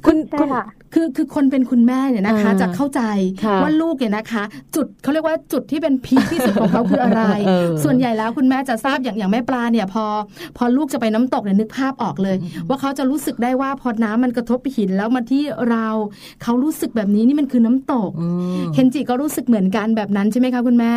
[0.06, 0.64] คุณใช่คุณค่ะ
[0.94, 3.02] คือคือคนเป็นคุณแม่เนี่ยนะคะอ่าจะเข้าใจ
[3.44, 4.42] ค่ะว่าลูกเนี่ยนะคะ
[4.74, 10.04] จุดเขาเรียกว่าจุดที่เป็นพีคที่สุดของเขาคืออะไรเออส่วนใหญ่แล้วคุณแม่จะทราบอย่างอย่างแม่ปลาเนี่ย พอ
[10.56, 12.36] พอลูกจะไปน้ำตกเนี่ยนึกภาพออกเลย
[12.68, 15.86] ว่าเขาจะรู้สึกได้ว่าพอน้ำมันกระทบหินแล้วมาที่เรา
[16.42, 18.28] เขารู้สึกแบบนี้นี่มันคือน้ำตกอื
[18.60, 20.94] มเคนจิก็รู้สึกเหมือนกันแบบนั้นใช่ไหมคะคุณแม่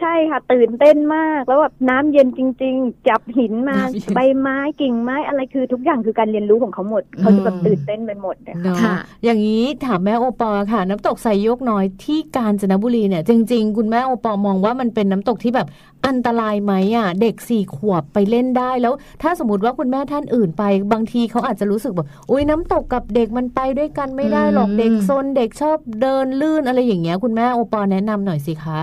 [0.00, 15.68] ใช่ค่ะ ตื่นเต้นมาก แล้วแบบน้ำเย็นจริง ๆ จับหินมาน้ำเย็นใบไม้กิ่งไม้อะไรคือทุกอย่างคือการเรียนรู้ของเขาหมด เขาจะแบบตื่นเต้นไปหมดเนี่ยค่ะเนาะค่ะ อย่างนี้ถามแม่โอปอล์ค่ะ น้ำตกไซโยกน้อยที่กาญจนบุรีเนี่ย จริง ๆ คุณแม่โอปอล์มองว่ามันเป็นน้ำตกที่แบบ
[16.06, 28.80] อันตรายไหมอะ เด็กสี่ขวบไปเล่นได้แล้ว ถ้าสมมติว่าคุณแม่ท่านอื่นไป บางทีเขาอาจจะรู้สึกแบบอุ้ยน้ำตกกับเด็กมันไปด้วยกันไม่ได้หรอกอืมเด็กซนเด็กชอบเดินลื่นอะไรอย่างเงี้ย คุณแม่โอปอล์แนะนำหน่อยสิคะ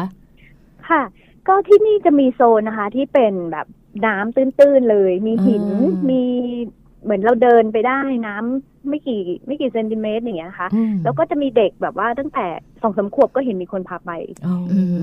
[0.90, 1.04] ค่ะ
[1.48, 3.68] ก็ที่นี่จะมีโซนนะคะ ที่เป็นแบบ
[4.06, 6.22] น้ำตื้นๆเลย มีหินอืมมี
[7.04, 12.46] เหมือนเราเดินไปได้น้ำไม่กี่ไม่กี่เซนติเมตรอย่างเงี้ยค่ะอืมแล้วก็จะมีเด็กแบบว่าตั้งแต่
[12.82, 14.12] สองสามขวบก็เห็นมีคนพาไป
[14.46, 14.56] อ๋อ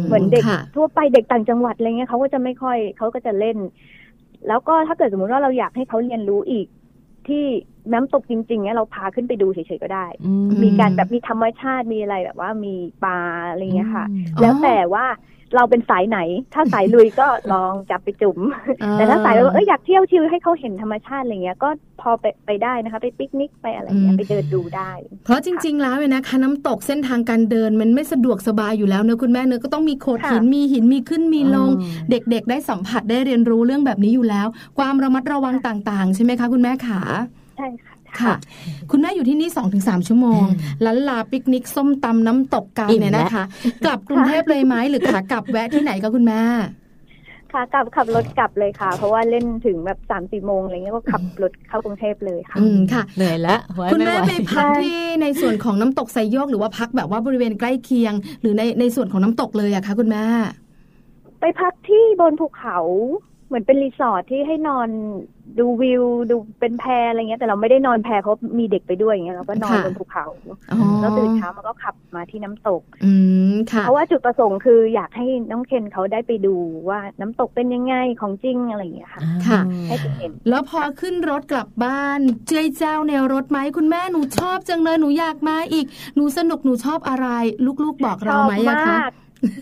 [0.07, 3.59] เหมือนเด็กค่ะทั่วไปเด็กต่างจังหวัดอะไรเงี้ยเขาก็จะไม่ค่อยเขาก็จะเล่น
[4.49, 6.67] แล้วก็ถ้าเกิดสมมติว่าเราอยากให้เขาเรียนรู้อีก
[7.29, 7.45] ที่
[7.93, 13.19] น้ำตกจริงๆเนี่ยเราพาขึ้นไปดูเฉยๆก็ได้อืมีการแบบมีธรรมชาติมีอะไรแบบว่ามีปลา
[13.51, 15.07] อะไรเงี้ยค่ะอืมอ๋อแล้วแต่ว่า
[15.57, 16.19] เราเป็นสายไหน
[16.55, 18.39] ถ้าสายลุยก็ลองจับไปจุ่ม
[18.93, 21.69] แต่ถ้าสายแบบว่าเอ้ยอยากเที่ยว chill ให้เขาเห็นธรรมชาติอะไรเงี้ย ก็
[22.01, 24.93] พอไปไปได้นะคะ ไปปิกนิกไปอะไรเงี้อืยมไปเดินดูได้
[25.25, 34.47] เพราะจริง ๆ แล้วเนี่ยนะคะน้ำตกเส้นทางการเดินมันไม่สะดวกสบายอยู่แล้วเนอะคุณแม่เนอะก็ต้องมีโขดค่ะหินมีหินมีขึ้นมีลงอืมเด็กๆ ได้สัมผัสได้เรียนรู้เรื่องแบบนี้อยู่แล้ว
[34.79, 37.01] ความระมัดระวังต่าง ๆ ใช่ไหมคะ คุณแม่ขา
[37.57, 37.90] ใช่ค่ะ
[38.21, 38.35] ค่ะ
[38.91, 40.45] คุณแม่อยู่ที่นี่2 ถึง 3 ชั่วโมง
[40.85, 43.45] ลันลาปิกนิกส้มตำน้ำตกกันอิ่มเนี่ยแล้วนะคะ
[43.85, 46.43] กลับกรุงเทพเลยไหมหรือขากลับแวะที่ไหนคะคุณแม่
[47.53, 60.25] ค่ะกลับขับรถกลับเลยค่ะ เพราะว่าเล่นถึงแบบสามสี่โมงอะไรเงี้ยก็ขับรถเข้ากรุงเทพเลยค่ะ อืมค่ะเหนื่อยแล้วไว้คุณไม่แม่ไหวไปพักที่ในส่วนของน้ำตกไซโยก หรือว่าพักแบบว่าบริเวณใกล้เคียง หรือในในส่วนของน้ำตกเลยอะคะคุณแม่
[61.41, 62.79] ไปพักที่บนภูเขา
[63.51, 64.89] เหมือนเป็นรีสอร์ทที่ให้นอน
[65.59, 70.27] ดูวิวดูเป็นแพอะไรเงี้ยแต่เราไม่ได้นอนแพเพราะมีเด็กไปด้วยอย่างเงี้ยเราก็นอนค่ะบนภูเขา
[70.73, 73.13] อ๋อแล้วตื่นเช้ามันก็ขับมาที่น้ำตก อื
[73.53, 76.55] มค่ะเพราะว่าจุดประสงค์คืออยากให้น้องเคนเขาได้ไปดู
[76.89, 85.87] ว่าน้ำตกเป็นยังไงของจริงอะไรอย่างเงี้ยค่ะค่ะให้ไปเห็นแล้วพอขึ้นรถกลับบ้าน เจ้ยเจ้าในรถไหมคุณแม่หนูชอบจังเลยหนูอยากมาอีก
[86.17, 87.27] หนูสนุกหนูชอบอะไร
[87.85, 89.13] ลูกๆบอกชเราอบไหมอะคะมาก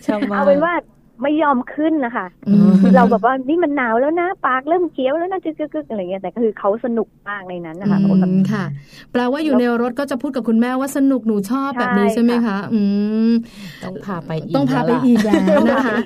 [0.05, 0.73] ชอบมากเอาเป็นว่า
[1.21, 8.65] ไม่ยอมขึ้นนะคะอืมคือเราแบบว่านี่มันหนาวแล้วนะปากเริ่มเขียวแล้วนะจึกๆๆอะไรเงี้ยแต่ก็คือเขาสนุกมากในนั้นนะคะอืเขาแบบมค่ะ
[9.11, 12.79] แปลว่าอยู่ในรถก็จะพูดกับคุณแม่ว่าสนุกหนูชอบแบบนี้ใช่ใช่ไหมค่ะคะ อื
[13.29, 13.31] ม
[13.83, 15.97] ต้องพาไปอีกต้องพาไปแล้วล่ะอีกแล้วนะคะ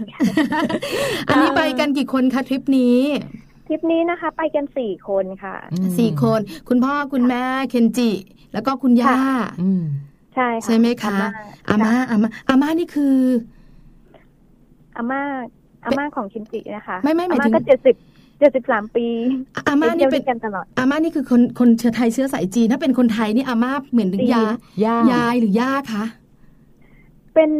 [1.27, 2.99] อันนี้ไปกันกี่คนคะทริปนี้
[3.67, 8.11] ทริปนี้นะคะ ไปกันสี่คนค่ะอืมสี่คน คุณพ่อคุณแม่เคนจิ
[8.53, 9.17] แล้วก็คุณย่า
[9.61, 9.83] อืม
[10.35, 11.17] ใช่ค่ะใช่ไหมคะ
[11.69, 13.15] อาอาม่าม่าอาม่าอาม่านี่คือ
[14.97, 15.21] อาม่า
[15.85, 17.95] อาม่าของคิมจินะคะไม่ไม่หมายอาถึม่างก็เจ็ดสิบ
[18.39, 19.07] เจ็ดสิบสามปี
[19.67, 24.47] อาม่าไปนี่เที่ยวเป็ด้วนยกันตลอดอาม่านี่คือคนคนเชื้อไทยเชื้อสายจีนถ้าเป็นคนไทยนี่อาม่าเหมือนถึงจีน
[24.85, 26.03] ยาย่ายายหรือย่าคะ
[27.33, 27.51] เป็น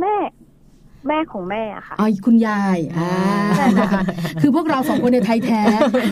[0.00, 0.16] แม่
[1.08, 3.10] แม่ของแม่อะค่ะอ๋อคุณยายอ่า
[3.78, 4.02] นะคะ
[4.40, 5.62] คือพวกเราสองคนในยไทยแท้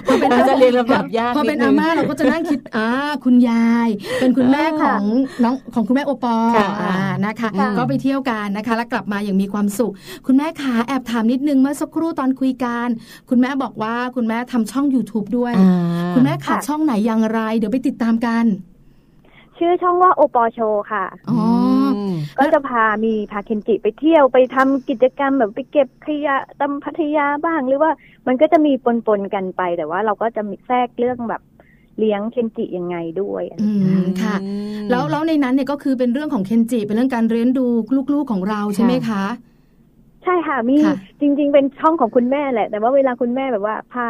[0.06, 2.88] พอเป็นเราจะเรียนลำดับยากพอเป็นนิดนึอางม่าเราก็จะนั่งคิดอ่า
[3.24, 3.88] คุณยาย
[4.20, 5.02] เป็นคุณแม่ของ
[5.44, 9.92] น้องของคุณแม่โอปอล์ค่ะอ่านะคะค่ะก็ไปเที่ยวกันนะคะ แล้วกลับมาอย่างมีความสุข
[10.26, 12.88] คุณแม่ขาแอบถามนิดนึงเมื่อสักครู่ตอนคุยกัน
[13.30, 18.46] คุณแม่บอกว่าคุณแม่ทำช่อง YouTube ด้วยอ่าคุณแม่ขาค่ะช่องไหนอย่างไร เดี๋ยวไปติดตามกัน
[19.58, 20.60] ชื่อช่องว่าโอปอโช
[20.92, 21.40] ค่ะอ๋อ
[22.10, 27.92] มก็จะพามีพาเคนจิไปเที่ยวไปทำกิจกรรมแบบไปเก็บขยะตามพัทยาบ้าง หรือว่า
[28.26, 28.72] มันก็จะมี
[29.06, 31.42] ปนๆกันไปแต่ว่าเราก็จะมีแทรกเรื่องแบบ
[31.98, 34.36] เลี้ยงเคนจิยังไงด้วยอะไรอืมค่ะ
[34.90, 37.66] แล้วแล้วในนั้นเนี่ยก็คือเป็นเรื่องของเคนจิเป็นเรื่องการเรียนดู
[38.14, 39.24] ลูกๆของเราใช่ไหมคะ
[40.24, 44.06] ใช่ค่ะมีค่ะจริง ๆ เป็นช่องของคุณแม่แหละ แต่ว่าเวลาคุณแม่แบบว่าพา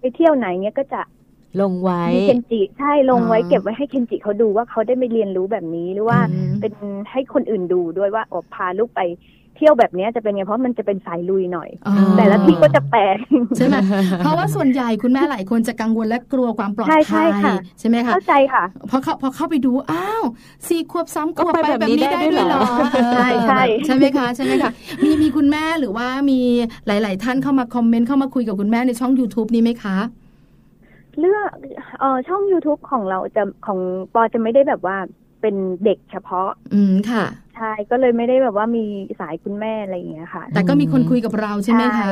[0.00, 1.00] ไปเที่ยวไหนเงี้ยก็จะ
[1.60, 6.72] ลงไว้มีเคนจิใช่ลงไว้อ๋อเก็บไว้ให้เคนจิเขาดูว่าเขาได้ไปเรียนรู้แบบนี้หรือว่าอืมเป็น
[7.10, 9.02] ให้คนอื่นดูด้วยว่าออกพาลูกไป
[9.56, 13.16] เที่ยวแบบเนี้ยจะเป็นไงเพราะมันจะเป็นสายลุยหน่อยอ๋อแต่ละที่ก็จะแปลก
[13.56, 13.76] ใช่ไหม
[14.18, 20.24] เพราะว่าส่วนใหญ่คุณแม่หลายคนจะกังวลและกลัวความปลอดใช่ใช่ภัยค่ะใช่ไหมคะเข้าใจค่ะพอเข้าพอเข้าไปดูอ้าว
[20.68, 24.70] สี่ขวบสามขวบก็ไปไปแบบแบบนี้นี้ได้ได้ด้วยด้วยเหรอเหรอเออใช่ใช่ใช่ไหมคะใช่ไหมคะ
[25.04, 26.40] มีมีคุณแม่หรือว่ามี
[26.86, 29.96] หลาย ๆ ท่านเข้ามาคอมเมนต์เข้ามาคุยกับคุณแม่ในช่อง YouTube นี้ไหมคะ
[31.20, 31.50] เลือก
[32.00, 33.78] เออช่อง youtube ของเราจะของ
[34.14, 34.96] ปอจะไม่ได้แบบว่า
[35.40, 35.54] เป็น
[35.84, 37.24] เด็กเฉพาะ อืมค่ะ
[37.56, 38.84] ใช่ก็เลยไม่ได้แบบว่ามี
[39.20, 42.08] สายคุณแม่อะไรอย่างเงี้ยค่ะ แต่ก็มีคนคุยกับเราใช่ไหมคะ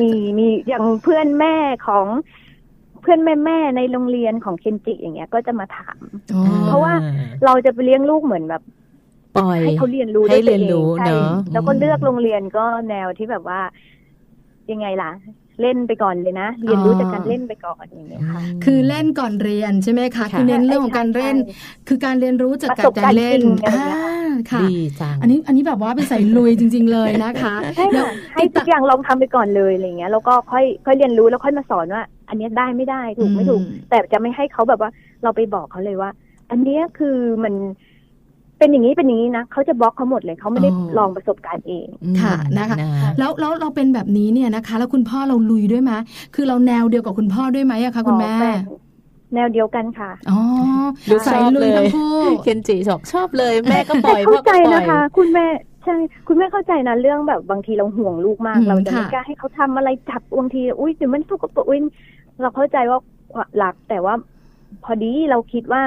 [0.00, 1.56] มีมีอย่างเพื่อนแม่
[1.88, 2.06] ของ
[3.02, 5.98] เพื่อนแม่แม่ๆในโรงเรียนของเคนจิอย่างเงี้ย ก็จะมาถาม
[6.34, 6.94] อ๋อเพราะว่า
[7.44, 8.62] เราจะไปเลี้ยงลูกเหมือนแบบ
[9.36, 13.60] ปล่อยให้เขาเรียนรู้ให้ด้วยตัวเรียนรู้องใช่เนอะแล้วก็อืมเลือกโรงเรียนก็แนวที่แบบว่า
[14.72, 15.10] ยังไงล่ะ
[15.60, 21.54] เล่นไปก่อนเลยนะ เรียนรู้จากการเล่นไปก่อนอย่างเงี้ยค่ะคือเล่นก่อนเรียนใช่ไหมคะค่ะคือเน้นเรื่องของการเล่นใช่
[21.88, 34.90] คือการเรียนรู้จากประสบกาการรณ์เล่นจริงอะไรอย่างเงี้ยอ่าค่ะดีจังอันนี้อันนี้แบบว่าเป็นสายลุยจริง ๆ เลยนะคะใช่แล้วค่ะให้ทุกอย่างลองทำไปก่อนเลยอะไรเงี้ยแล้วก็ค่อยค่อยเรียนรู้แล้วค่อยมาสอนว่า อันเนี้ยได้ไม่ได้ถูกไม่ถูกอืมแต่จะไม่ให้เขาแบบว่า
[35.22, 36.10] เราไปบอกเขาเลยว่า
[36.50, 37.54] อันเนี้ยคือมัน
[38.58, 41.86] เป็นอย่างนี้เป็นอย่างนี้นะเขาจะบล็อกเขาหมดเลยเขาไม่ได้ลองประสบการณ์เอง
[42.20, 42.76] ค่ะนะคะ
[43.18, 45.92] แล้วแล้วเราเป็นแบบนี้เนี่ยนะคะ แล้วคุณพ่อเราลุยด้วยไหม
[46.34, 48.78] คือเราแนวเดียวกับคุณพ่อด้วยไหมอะคะคุณแม่อ๋อ
[49.34, 50.40] แนวเดียวกันค่ะ อ๋อ
[51.10, 55.46] ดูชสายอบลุเลยยทั้งคู่เคนจิบอกชอบเลย แม่ก็ปล่อยแต่เข้าใจพ่อก็ปล่อยนะคะ คุณแม่
[55.84, 55.96] ใช่
[56.28, 61.80] คุณแม่เข้าใจนะเรื่องแบบบางทีเราห่วงลูกมากอืมเราจะไม่ค่ะกล้าให้เขาทำอะไรจับบางที อุ้ยเดี๋ยวมันสกปรกอุ้ย
[62.40, 62.98] เราเข้าใจว่า
[63.62, 64.14] รักแต่ว่า
[64.84, 65.82] พอดีเราคิดว่า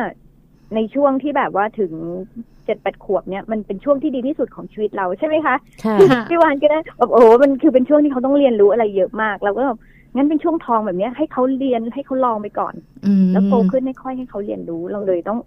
[0.76, 1.92] ในช่วงที่แบบว่าถึง
[2.70, 9.80] เจ็ดแปดขวบเนี่ยมันเป็นช่วงที่ดีที่สุดของชีวิตเราใช่ไหมคะค่ะค่ะพี่วานก็ได้แบบโอ้โหมันคือเป็นช่วงที่เขาต้องเรียนรู้อะไรเยอะมาก เราก็แบบ
[10.16, 12.74] งั้นเป็นช่วงทองแบบเนี้ยให้เขาเรียนให้เขาลองไปก่อน
[13.06, 15.40] อืมแล้วโตขึ้นให้ค่อยให้เขาเรียนรู้เราเลยต้อง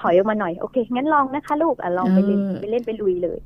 [0.00, 3.38] ถอยออกมาหน่อย โอเค งั้นลองนะคะ ลูกอะลองไปเล่นเออไปเล่นไปลุยเลย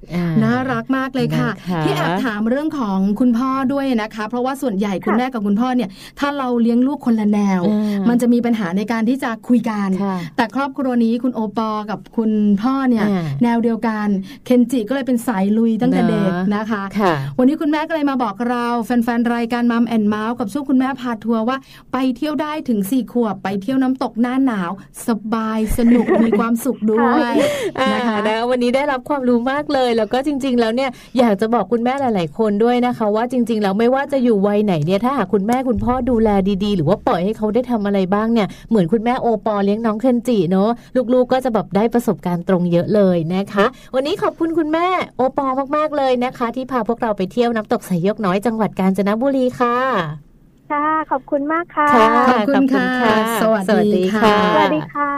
[0.43, 5.91] น่ารักมากเลยค่ะนะคะที่แอบถามเรื่องของคุณพ่อด้วยนะคะ เพราะว่าส่วนใหญ่คุณค่ะแม่กับคุณพ่อเนี่ย
[6.21, 12.31] ถ้าเราเลี้ยงลูกคนละแนวอืมมันจะมีปัญหาในการที่จะคุยกันค่ะแต่ครอบครัวนี้คุณโอปอกับคุณ
[12.63, 14.09] พ่อเนี่ยอ่าแนวเดียวกัน
[14.47, 21.57] เคนจิก็เลยเป็นสายลุยตั้งแต่เด็กนะนะคะค่ะวันนี้คุณแม่ก็เลยมาบอกเราแฟนๆรายการมัมแอนเมาส์กับช่วงคุณแม่พาทัวร์ว่า
[21.93, 24.71] ไปเที่ยวได้ถึงสี่ขวบไปเที่ยวน้ำตกหน้าหนาว
[25.07, 27.33] สบายสนุกมีความสุขด้วย
[27.81, 36.29] อ่านะคะนะวันนี้ได้รับความรู้มากเลย แล้วก็จริง ๆ แล้วเนี่ยอยากจะบอกคุณแม่หลาย ๆ คนด้วยนะคะ ว่าจริง ๆ แล้วไม่ว่าจะอยู่วัยไหนเนี่ยถ้าหากคุณแม่คุณพ่อดูแล
[36.65, 40.71] ดีๆ หรือว่าปล่อยให้เขาได้ทำอะไรบ้างเนี่ยเหมือนคุณแม่โอปอเลี้ยงน้องเคนจิเนาะ
[41.13, 44.87] ลูกๆก็จะแบบได้ประสบการณ์ตรงเยอะเลยนะคะ วันนี้ขอบคุณคุณแม่
[45.17, 50.30] โอปอมากๆเลยนะคะ ที่พาพวกเราไปเที่ยวน้ำตกสายยกน้อยจังหวัดกาญจนบุรีค่ะ
[50.71, 55.11] ค่ะ ขอบคุณมากค่ะค่ะขอบคุณค่ะขอบณสวัสดีค่ะ สวัสดีค่ะ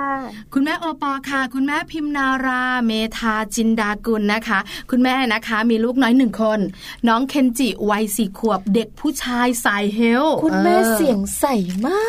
[0.55, 4.59] คุณแม่โอปอค่ะ คุณแม่พิมนาราเมธาจินดากุลนะคะ
[4.91, 6.59] คุณแม่นะคะ มีลูกน้อยหนึ่งคน
[7.09, 11.45] น้องเคนจิวัยสี่ขวบเด็กผู้ชายสายเฮล คุณแม่ออเสียงใส
[11.87, 12.03] มา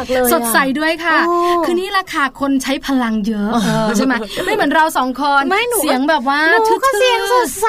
[0.00, 4.14] กเลยอะสดใสด้วยค่ะโอ้คือนี่แหละค่ะคนใช้พลังเยอะเออใช่ไหม
[4.44, 7.66] ไม่เหมือนเราสองคนไม่หนูเสียงแบบว่าหนูก็ทื่อๆเสียงสดใส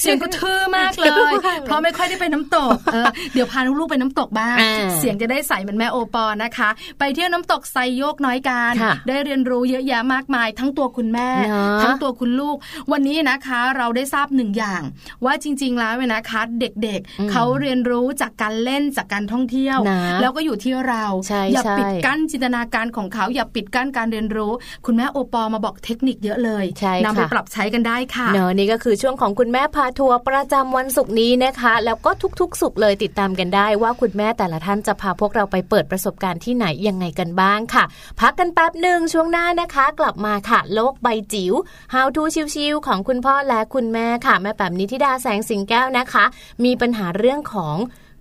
[0.00, 6.68] เสียงก็ทื่อมากเลยทื่อมากเพราะไม่ค่อยได้ไปน้ำตกเออเดี๋ยวพาลูกๆไปน้ำตกบ้างอ่าเสียงจะได้ใสเหมือนแม่โอปอนะคะ
[6.98, 12.56] ไปเที่ยวน้ำตกไซโยกน้อยการค่ะได้เรียนรู้เยอะแยะมากมาย ทั้งตัวคุณแม่เนอะทั้งตัวคุณลูก
[12.92, 14.82] วันนี้นะคะ เราได้ทราบหนึ่งอย่าง
[15.24, 24.52] ว่าจริง ๆ แล้วเนี่ยนะคะ เด็กอืมๆเขาเรียนรู้จากการเล่นจากการท่องเที่ยวนะแล้วก็อยู่ที่เราใช่อย่าใช่ปิดกั้นจินตนาการของเขาอย่าปิดกั้นการเรียนรู้
[24.86, 32.10] คุณแม่โอปอมาบอกเทคนิคเยอะเลยใช่นำไปค่ะปรับใช้กันได้ค่ะเนอะนี่ก็คือช่วงของคุณแม่พาทัวร์ประจำวันศุกร์นี้นะคะ แล้วก็
[32.40, 37.84] ทุกๆ สุขเลยติดตามกันได้ว่าคุณแม่แต่ละท่านจะพาพวกเราไปเปิดประสบการณ์ที่ไหนยังไงกันบ้างค่ะ
[38.20, 41.52] พักกันแป๊บหนึ่งช่วงหน้านะคะ กลับมาค่ะ โลกใบจิ๋ว
[41.94, 42.22] How to
[42.54, 46.24] ชิวๆของคุณพ่อและคุณแม่ค่ะ แม่แป๋มนิธิดาแสงสิงแก้วนะคะ
[46.64, 47.76] มีปัญหาเรื่องของ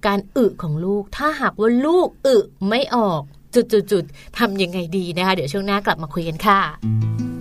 [0.06, 2.38] การอึของลูก ถ้าหากว่าลูกอึ
[2.70, 3.22] ไม่ออก
[3.56, 7.33] จุดๆๆทำยังไงดีนะคะ เดี๋ยวช่วงหน้ากลับมาคุยกันค่ะ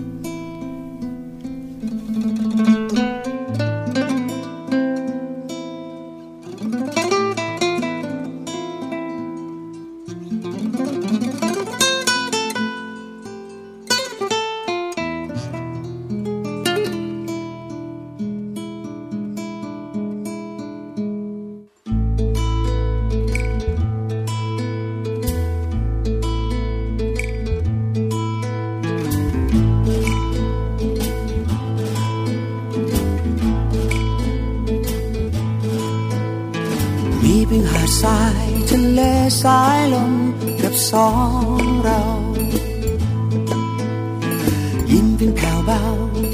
[39.42, 40.12] สายลม
[40.62, 41.10] กับสอ
[41.58, 42.00] งเรา
[44.92, 45.82] ยินเพียงแผ่วเบา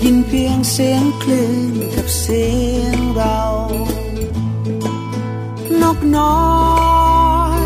[0.03, 2.45] ยินเพียงเสียงคลื่นกับเสี
[2.77, 3.41] ยงเรา
[5.83, 6.39] นกน้อ
[7.61, 7.63] ย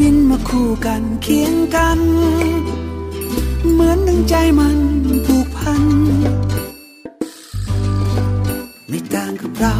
[0.00, 2.00] บินมาคู่กันเคียงกัน
[3.72, 4.78] เหมือนดังใจมัน
[5.26, 5.82] ผูกพัน
[8.88, 9.76] ไม่ต่างกับเรา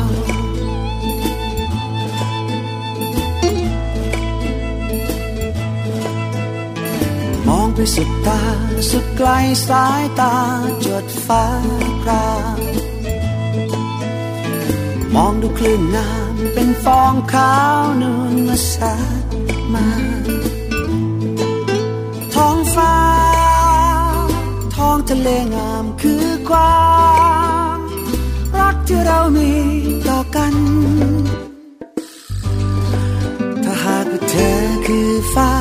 [7.78, 8.40] มองไปสุดตา
[8.90, 9.28] สุดไกล
[9.68, 10.34] สายตา
[10.84, 11.44] จดฟ้า
[12.02, 12.28] ครา
[15.14, 19.24] มองดูคลื่นน้ำเป็นฟองขาวนูนมาสาด
[19.74, 19.88] มา
[22.34, 22.96] ท้องฟ้า
[24.76, 26.82] ท้องทะเลงามคือควา
[27.78, 27.80] ม
[28.58, 29.50] รักที่เรามี
[30.08, 30.54] ต่อกัน
[33.64, 35.52] ถ้าหากว่าเธอคือฟ้า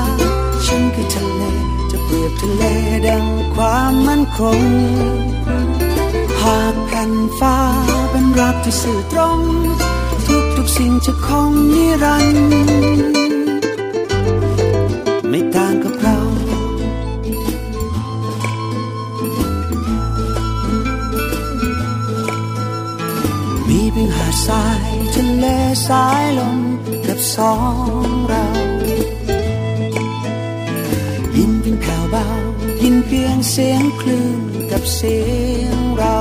[2.42, 2.64] ทะเล
[3.08, 3.26] ดัง
[3.56, 4.62] ความมั่นคง
[6.44, 7.58] หากแผ่นฟ้า
[8.12, 9.40] เป็นรักที่สื่อตรง
[10.28, 12.48] ทุกทุกสิ่งจะคงนิรันดร์
[15.30, 16.18] ไม่ต่างกับเรา
[23.70, 25.46] มีเพียงหาดทรายทะเล
[25.88, 26.60] สายลม
[27.08, 27.54] กับสอ
[27.96, 27.97] ง
[33.10, 34.42] เพียงเสียงคลื่น
[34.72, 35.18] กับเสี
[35.62, 36.18] ยงเรา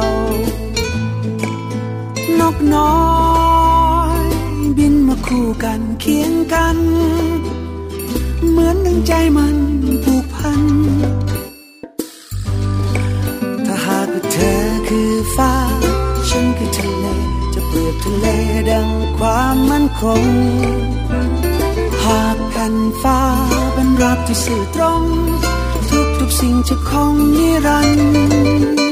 [2.41, 2.99] นกน้อ
[4.22, 4.26] ย
[4.78, 6.78] บินมาคู่กันเคียงกัน
[8.51, 9.57] เหมือนดังใจมัน
[10.05, 10.62] ผูกพัน
[13.66, 15.55] ถ้าหากว่าเธอคือฟ้า
[16.28, 17.07] ฉันคือทะเล
[17.55, 18.26] จะเปรียบทะเล
[18.70, 20.22] ดังความมั่นคง
[22.05, 23.20] หากแผ่นฟ้า
[23.74, 25.05] เป็นรักที่สื่อตรง
[26.41, 28.86] สิ่งจะคงนิรันดร์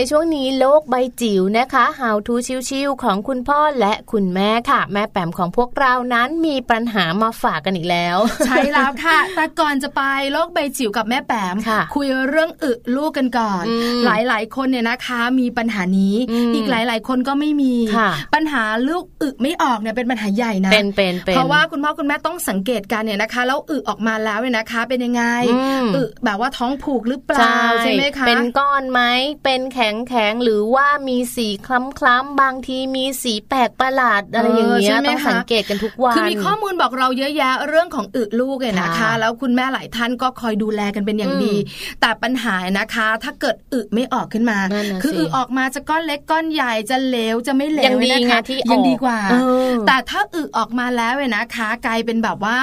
[0.00, 0.39] มา
[0.80, 2.34] ค่ะในช่วงนี้โลกใบจิ๋วนะคะ How to
[2.68, 8.16] ชิวๆของคุณพ่อและคุณแม่ค่ะ แม่แปมของพวกเรานั้นมีปัญหามาฝากกันอีกแล้ว
[8.46, 10.02] ใช่แล้วค่ะ แต่ก่อนจะไป
[10.32, 25.24] โลกใบจิ๋วกับแม่แปมค่ะคุยเรื่องอึลูกกันก่อนอืมหลายๆ คนเนี่ยนะคะมีปัญหานี้อืมอีกหลาย ๆ คนก็ไม่มีค่ะปัญหาลูกอึไม่ออกเนี่ยเป็นปัญหาใหญ่นะเป็นเป็นเป็นเพราะว่าคุณพ่อคุณแม่ต้องสังเกตกันเนี่ยนะคะแล้วอึออกมาแล้วเนี่ยนะคะ เป็นยังไง
[25.54, 29.00] อืมอึแบบว่าท้องผูกหรือเปล่าใช่ไหมคะเป็นก้อนไหม
[29.44, 41.54] เป็นแข็งแข็งๆหรือว่ามีสีคล้ำๆบางทีมีสีแปลกประหลาดอะไรอย่างเงี้ยเออใช่ไหมต้องคะสังเกตกันทุกวันคือมีข้อมูลบอกเราเยอะแยะเรื่องของอึลูกเนี่ยนะคะค่ะแล้วคุณแม่หลายท่านก็คอยดูแลกันเป็นอย่างดี
[42.00, 49.36] แต่ปัญหานะคะ ถ้าเกิดอึไม่ออกขึ้นมานั่นน่ะคือสิอึออกมาจะก้อนเล็กก้อนใหญ่จะเหลวจะไม่เหลวยังดีนะไงคะที่ยังออกดีกว่าเอ
[49.70, 52.58] อแต่ถ้าอึออกมาแล้วเนี่ยนะคะกลายเป็นแบบว่า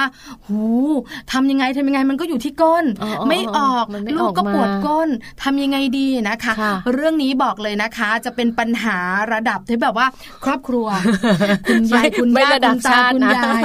[0.46, 0.62] หู
[1.32, 5.08] ทำยังไงทำยังไงมันก็อยู่ที่ก้นอ๋ออ๋อไม่ออกมันไม่ลูกก็ออกมาปวดก้น
[5.42, 8.98] ทำยังไงดีนะคะค่ะเรื่องนี้บอกเลยนะคะจะเป็นปัญหา
[9.32, 10.06] ระดับที่แบบว่า
[10.44, 10.86] ครอบครัว
[11.68, 13.62] คุณยายไม่คุณไม่ย่าระดัคุบณตาชาติคุณนะยาย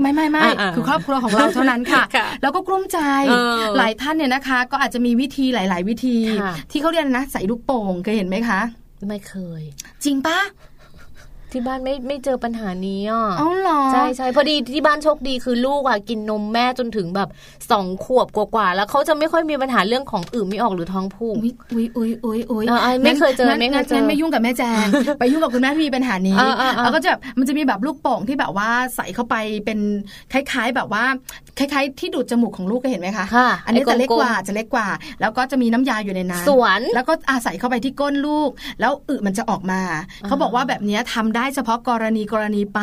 [0.00, 8.60] ไม่ไม่ไม่อ่าๆคือครอบครัวของเราเท่านั้นค่ะค่ะแล้วก็กลุ้มใจเออหลายท่านเนี่ยนะคะ ก็อาจจะมีวิธีหลาย ๆ วิธีค่ะที่เขาเรียกนะใส่ลูกโป่งเคยเห็นไหมคะ
[9.08, 9.62] ไม่เคย
[10.04, 10.38] จริงปะ
[11.54, 17.28] ที่บ้านไม่ไม่เจอปัญหานี้อะเอาเหรอใช่ใช่พอดีที่บ้านโชคดีคือลูกอะกินนมแม่จนถึงแบบ
[17.70, 24.86] สองขวบกว่าๆแล้วเขาจะไม่ค่อยมีปัญหาเรื่องของอืดไม่ออกหรือท้องผูกอุ้ยอุ้ยอุ้ยอุ้ยอุ้ยอ่าๆไม่เคยเจองั้นไม่เคยเจองั้นไม่ยุ่งกับแม่แจง
[25.18, 29.34] ไปยุ่งกับคุณแม่ที่มีปัญหานี้อ่าๆๆแล้วก็จะแบบมันจะมีแบบลูกโป่งที่แบบว่าใส่เข้าไป
[29.64, 29.78] เป็น
[30.32, 31.04] คล้าย ๆ แบบว่า
[31.58, 34.88] คล้ายๆ ที่ดูดจมูกของลูกก็เห็นไหมคะค่ะอันนี้ไอ้จะเล็กกลมๆกว่าจะเล็กกว่า
[35.20, 38.50] แล้วก็จะมีน้ำยาอยู่ในนั้นสวนแล้วก็อาศัยเข้าไปที่ก้นลูก
[38.80, 39.80] แล้วอึมันจะออกมา
[40.26, 42.80] เขาบอกว่าแบบเนี้ยทำได้เฉพาะกรณีกรณีไป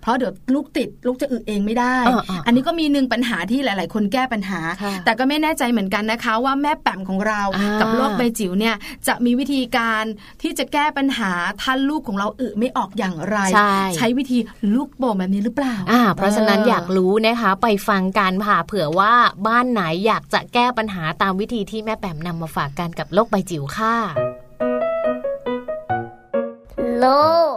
[0.00, 8.74] เพราะเดี๋ยวลูกติดลูกจะอึเองไม่ได้อ่าๆอันนี้ก็มีหนึ่งปัญหาที่หลาย ๆ คนแก้ปัญหาค่ะแต่ก็ไม่แน่ใจเหมือนกันนะคะ ว่าแม่แป๋มของเราอ่ากักับโรคใบจิ๋วเนี่ย
[9.06, 10.04] จะมีวิธีการ
[10.42, 11.32] ที่จะแก้ปัญหา
[11.62, 13.38] ถ้าลูกของเราอึไม่ออกอย่างไร
[13.96, 14.38] ใช่วิธี
[14.74, 19.12] ลูกโป่งแบบนี้หรือเปล่าอ่าเพราะฉะนั้นอยากรู้นะคะ ไปฟังกันค่ะเผื่อว่า
[19.46, 23.96] บ้านไหนอยากจะแก้ปัญหาตามวิธีที่แม่แปมนำมาฝากกันกับโลกใบจิ๋วค่ะ
[27.00, 27.06] โล
[27.54, 27.56] ก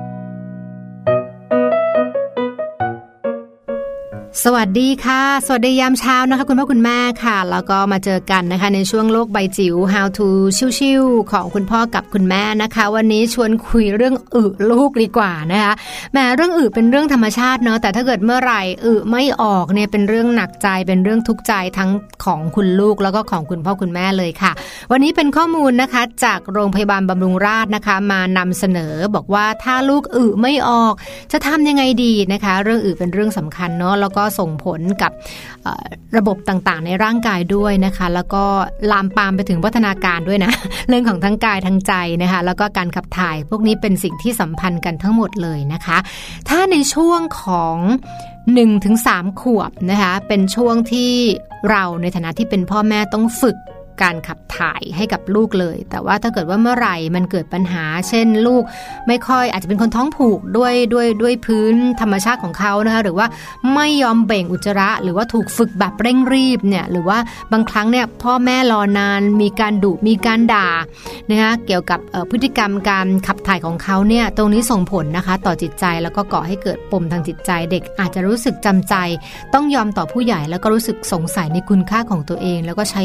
[4.45, 10.27] สวัสดีค่ะ สวัสดียามเช้านะคะคุณพ่อคุณแม่ค่ะ แล้วก็มาเจอกันนะคะในช่วงโลกใบจิ๋ว How to
[10.79, 15.73] ชิวๆของคุณพ่อกับคุณแม่นะคะ วันนี้ชวนคุยเรื่องอึลูกดีกว่านะคะ
[16.11, 21.89] แหมเรื่องอึเป็นเรื่องธรรมชาติเนาะแต่ถ้าเกิดเมื่อไหร่อึไม่ออกเนี่ยเป็นเรื่องหนักใจเป็นเรื่องทุกข์ใจทั้ง
[22.25, 24.51] ของคุณลูกแล้วก็ของคุณพ่อคุณแม่เลยค่ะ
[24.91, 30.93] วันนี้เป็นข้อมูลนะคะจากโรงพยาบาลบำรุงราษฎร์นะคะ มานำเสนอบอกว่าถ้าลูกอึไม่ออก
[31.31, 35.11] จะทำยังไงดีนะคะ เรื่องอึเป็นเรื่องสำคัญเนาะแล้วก็ส่งผลกับ
[36.17, 38.43] ระบบต่างๆ ในร่างกายด้วยนะคะ แล้วก็
[38.91, 40.51] ลามปามไปถึงวัฒนาการด้วยนะ
[40.87, 45.97] เรื่องของทั้งกายทั้งใจนะคะ แล้วก็การขับถ่ายพวกนี้เป็นสิ่งที่สัมพันธ์กันทั้งหมดเลยนะคะ
[46.49, 47.77] ถ้าในช่วงของ
[48.31, 48.95] 1-3ถึง
[49.41, 51.11] ขวบนะคะ เป็นช่วงที่
[51.69, 53.57] เราในฐานะที่เป็นพ่อแม่ต้องฝึก
[54.03, 58.63] การขับถ่ายให้กับลูกเลย แต่ว่าถ้าเกิดว่าเมื่อไหร่มันเกิดปัญหา เช่นลูก
[59.07, 63.27] ไม่ค่อยอาจจะเป็นคนท้องผูกด้วยด้วยด้วยพื้นธรรมชาติของเขานะคะหรือว่า
[63.73, 67.17] ไม่ยอมเบ่งอุจจาระ หรือว่าถูกฝึกแบบเร่งรีบเนี่ยหรือว่า
[67.51, 70.67] บางครั้งเนี่ยพ่อแม่รอนานมีการดุมีการด่า
[71.29, 71.99] นะคะเกี่ยวกับ
[72.31, 78.95] พฤติกรรมการขับถ่ายของเขาเนี่ยตรงนี้ส่งผลนะคะต่อจิตใจแล้วก็ก่อให้เกิดปมทางจิตใจเด็กอาจจะรู้สึกจำใจ
[79.53, 83.03] ต้องยอมต่อผู้ใหญ่แล้วก็รู้สึกสงสัยในคุณค่าของตัวเอง แล้วก็ใช้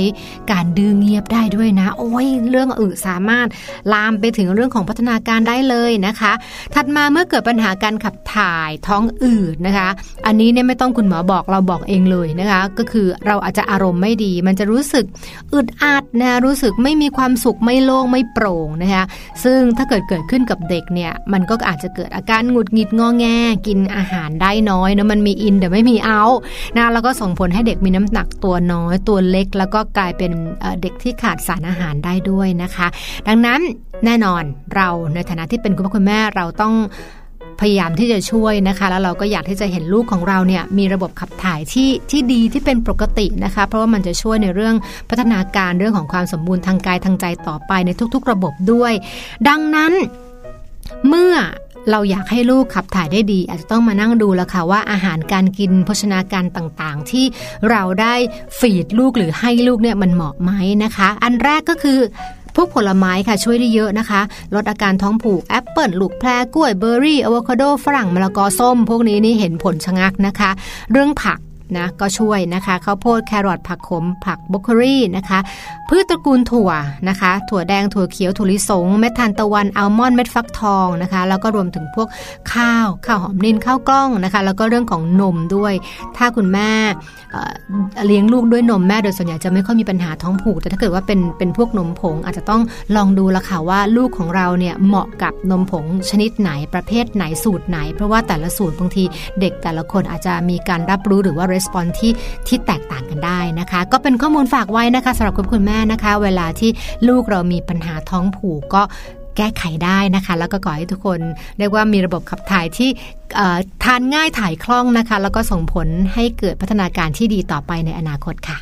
[0.52, 3.46] การดื้อเงียบได้ด้วยนะ โอ้ยเรื่องอื่นสามารถ
[3.92, 6.32] ลามไปถึงเรื่องของพัฒนาการได้เลยนะคะ
[6.74, 9.88] ถัดมาเมื่อเกิดปัญหาการขับถ่ายท้องอืดนะคะ
[10.26, 15.04] อันนี้เนี่ยไม่ต้องคุณหมอบอกเราบอกเองเลยนะคะ ก็คือเราอาจจะอารมณ์ไม่ดี มันจะรู้สึก
[15.54, 19.04] อึดอัดนะรู้สึกไม่มีความสุขไม่โล่งไม่โปร่งนะคะ
[19.44, 23.26] ซึ่งถ้าเกิดเกิดขึ้นกับเด็กเนี่ยมันก็อาจจะเกิดอาการหงุดหงิดงอแง
[23.66, 26.22] กินอาหารได้น้อยนะมันมีอินแต่ไม่มีเอา
[26.76, 30.32] นะแล้วก็ส่งผลให้เด็กมีน้ำหนักตัวน้อยตัวเล็ก แล้วก็กลายเป็น
[30.82, 32.86] เด็กที่ขาดสารอาหารได้ด้วยนะคะ
[33.28, 33.60] ดังนั้น
[34.04, 34.42] แน่นอน
[34.74, 36.74] เราในฐานะที่เป็นคุณพ่อคุณแม่เราต้อง
[37.60, 44.74] พยายามที่จะช่วยนะคะ แล้วเราก็อยากที่จะเห็นลูกของเราเนี่ยมีระบบขับถ่ายที่ที่ดีที่เป็นปกตินะคะ เพราะว่ามันจะช่วยในเรื่อง
[45.10, 48.92] พัฒนาการเรื่องของความสมบูรณ์ทางกายทางใจต่อไปในทุกๆ ระบบด้วย
[49.48, 49.92] ดังนั้น
[51.08, 51.34] เมื่อ
[51.90, 57.24] เราอยากให้ลูกขับถ่ายได้ดี อาจจะต้องมานั่งดูแล้วค่ะว่าอาหารการกินโภชนาการต่างๆ ที่
[57.70, 58.14] เราได้
[58.58, 60.50] feed ลูกหรือให้ลูกเนี่ยมันเหมาะไหม
[60.84, 61.98] นะคะ อันแรกก็คือ
[62.54, 64.20] พวกผลไม้ค่ะช่วยได้เยอะนะคะ
[64.54, 70.50] ลดอาการท้องผูกแอปเปิลลูกแพร์กล้วยเบอร์รี่อะโวคาโดฝรั่งมะละกอส้ม พวกนี้นี่เห็นผลชะงัดนะคะ
[70.92, 71.38] เรื่องผัก
[71.76, 75.38] นะก็ช่วยนะคะข้าวโพดแครอทผักขม ผักบรอกโคลีนะคะ
[75.88, 76.70] พืชตระกูลถั่ว
[77.08, 82.08] นะคะ ถั่วแดงถั่วเขียวถั่วลิสง เม็ดทานตะวันอัลมอนด์เม็ดฟักทองนะคะ แล้วก็รวมถึงพวก
[82.52, 85.74] ข้าวข้าวหอมนินข้าวกล้องนะคะ แล้วก็เรื่องของนมด้วย
[86.16, 86.70] ถ้าคุณแม่
[87.32, 87.52] เอ่อ
[88.06, 92.62] เลี้ยงลูกด้วยนมแม่โดยส่วนใหญ่จะไม่ค่อยมีปัญหาท้องผูก แต่ถ้าเกิดว่าเป็นเป็นพวกนมผงอาจจะต้อง
[92.96, 99.04] ลองดูละค่ะว่าลูกของเราเนี่ยเหมาะกับนมผงชนิดไหนประเภทไหนสูตรไหน เพราะว่าแต่ละสูตรบางที
[99.40, 102.12] เด็กแต่ละคนอาจจะมีการรับรู้หรือว่า response ที่
[102.48, 106.70] ที่แตกต่างกันได้นะคะ ก็เป็นข้อมูลฝากไว้นะคะสำหรับคุณคุณแม่นะคะ เวลาที่
[107.08, 108.82] ลูกเรามีปัญหาท้องผูกก็
[109.36, 111.20] แก้ไขได้นะคะ แล้วก็ขอให้ทุกคน
[111.58, 112.90] เรียกว่ามีระบบขับถ่ายที่
[113.84, 118.58] ทานง่ายถ่ายคล่องนะคะ แล้วก็ส่งผลให้เกิดพัฒนาการที่ดีต่อไปในอนาคตค่ะ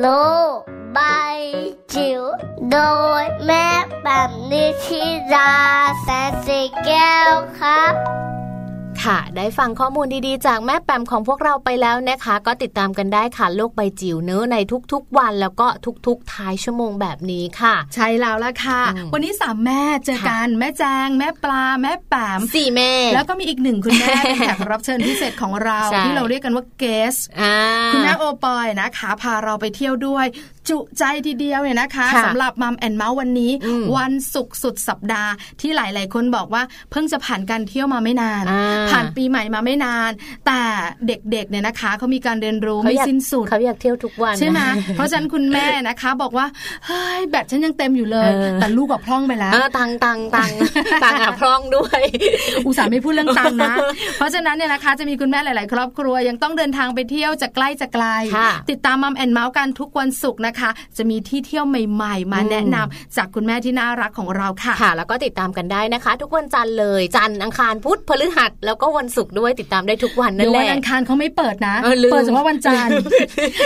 [0.00, 0.06] โล
[0.54, 0.58] ก
[0.94, 0.98] ใบ
[1.94, 2.22] จิ๋ว
[2.70, 2.78] โด
[3.22, 3.68] ยแม่
[4.02, 5.02] แบบนิชิ
[5.34, 5.52] รา
[6.02, 7.94] แสนสีแก้วครับ
[9.04, 14.56] ค่ะ ได้ฟังข้อมูลดีๆ จากแม่แปมของพวกเราไปแล้วนะคะ ก็ติดตามกันได้ค่ะโลกใบจิ๋วเนื้อใน
[14.92, 15.66] ทุกๆวันแล้วก็
[16.06, 27.56] ทุกๆท้ายชั่วโมงแบบนี้ค่ะ ใช่แล้วละค่ะอืมวันนี้สามแม่เจอกันแม่แจง แม่ปลาแม่แปมสี่แม่ แล้วก็มีอีกหนึ่งคุณแม่เป็นแขกรับเชิญพิเศษของเราใช่ที่เราเรียกกันว่า guest อ่า
[27.92, 30.26] คุณแม่โอปอลนะคะพาเราไปเที่ยวด้วย
[30.68, 40.10] จุใจทีเดียวเนี่ยนะคะค่ะสำหรับ Mom and Mouth วันนี้อืมวันศุกร์สุดสัปดาห์ที่หลาย ๆ คนบอกว่าเพิ่งจะผ่านการเที่ยวมาไม่นานอ่าผ่านปีใหม่มาไม่นาน
[40.46, 40.60] แต่
[41.06, 46.46] เด็ก ๆ เนี่ยนะคะเขามีการเรียนรู้เขาไม่อยากสิ้นสุดเขาอยากเที่ยวทุกวันใช่ไหมนะเพราะฉะนั้นคุณแม่นะคะบอกว่า
[46.86, 50.50] เฮ้ยแบตฉันยังเต็มอยู่เลยเออแต่ลูกกับพร่องไปแล้วเออตังตังตัง
[51.04, 52.00] ตังอะพร่องด้วย
[52.66, 53.74] อุตส่าห์ไม่พูดเรื่องตังค์นะ
[54.16, 58.06] เพราะฉะนั้นเนี่ยนะคะจะมีคุณแม่หลาย ๆ ครอบครัวยังต้องเดินทางไปเที่ยวจากใกล้จากไกล
[58.36, 60.57] ค่ะติดตามมัมแอนเมาส์กันทุกวันศุกร์นะคะ
[60.96, 72.92] จะมีที่เที่ยวใหม่ๆ มาอืมแนะนำจากคุณแม่ที่น่ารักของเราค่ะค่ะ แล้วก็ติดตามกันได้นะคะ ทุกวันจันทร์เลยจันทร์อังคารพุธพฤหัสแล้วก็วันศุกร์ด้วยติดตามได้ทุกวันนั่เดี๋ยนวแหวันละอังคารเขาไม่เปิดนะเออลืมเปิดเฉพาะวันจันทร์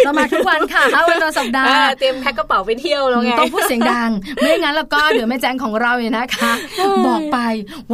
[0.04, 6.52] เรามาทุกวันค่ะเอาวันต่อสัปดาเอห์อเตรียมแพ็คกระเป๋าไปเที่ยวแล้วไงต้องพูดเสียงดัง ไม่งั้นแล้วก็เดี๋ยวแม่แจงของเราเนี่ยนะคะ
[7.06, 7.38] บอกไป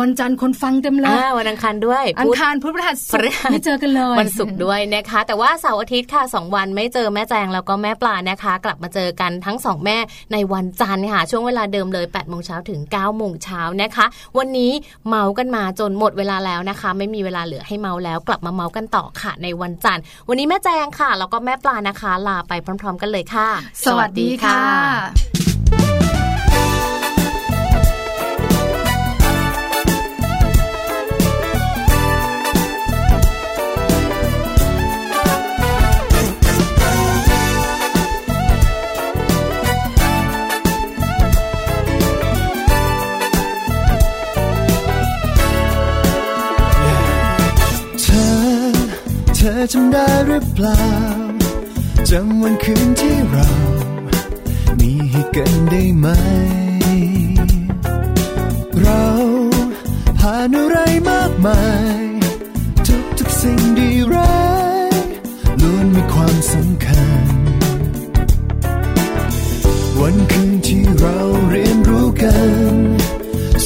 [0.01, 9.99] วันจันทร์คนฟังเต็มเลยอ่าวันอังคารด้วยอังพุธคารพุธพฤหัสศุกพฤร์หัสไม่เจอกันเลยวันศุกร์ด้วยนะคะ แต่ว่าเสาร์อาทิตย์ค่ะ2วันไม่เจอแม่แจงแล้วก็แม่ปลานะคะ กลับมาเจอกันทั้งสองแม่
[10.32, 14.07] ในวันจันทร์ค่ะ ช่วงเวลาเดิมเลย8โมงเช้าถึง9โมงเช้านะคะ
[14.39, 14.72] วันนี้
[15.09, 23.49] เมากันมาจนหมดเวลาแล้วนะคะ ไม่มีเวลาเหลือให้เมาแล้ว กลับมาเมากันต่อค่ะในวันจันทร์ วันนี้แม่แจงค่ะ แล้วก็แม่ปลานะคะ ลาไปพร้อม ๆ กันเลยค่ะ
[23.84, 25.27] สวัสดีค่ะ
[49.61, 50.84] อจำได้หรือเปล่า
[52.11, 53.50] จำวันคืนที่เรา
[54.80, 56.06] มีให้กันได้ไหม
[58.80, 59.06] เรา
[60.18, 60.78] ผ่านอะไร
[61.11, 61.62] มากมา
[62.00, 62.02] ย
[62.86, 64.42] ทุกทุกๆสิ่งดีร้า
[64.88, 64.92] ย
[65.62, 67.26] ล้วนมีความสำคัญ
[70.00, 71.18] วันคืนที่เรา
[71.50, 72.36] เรียนรู้กั
[72.72, 72.74] น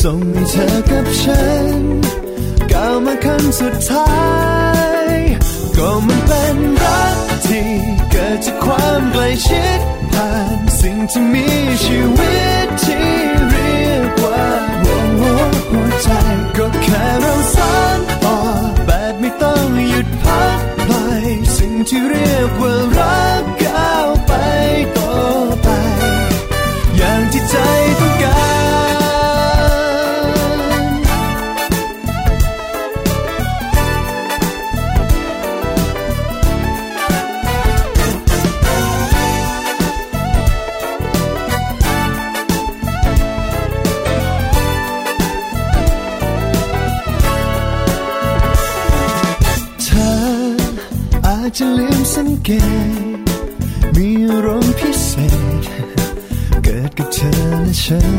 [0.03, 1.45] ส่งให้เธอกับฉั
[1.79, 1.81] น
[2.73, 4.11] ก้าวมาขั้นสุดท้า
[4.91, 4.92] ย
[8.65, 9.81] ความใกล้ชิด
[10.13, 11.49] ผ่านสิ่งที่มี
[11.85, 13.09] ชีวิตที่
[13.51, 14.45] เรียกว่า
[14.83, 16.09] หัวหัวหัวใจ
[16.57, 18.39] ก็แค่เราสานต่อ
[18.87, 21.25] แบบไม่ต้องหยุดพักปล่อย
[21.59, 23.62] สิ่งที่เรียกว่ารัก
[51.49, 53.19] จจะลืมสังเกต
[53.97, 55.11] มีอารมณ์พิเศ
[55.61, 55.63] ษ
[56.65, 57.33] เกิดกับเธอ
[57.63, 58.17] และฉัน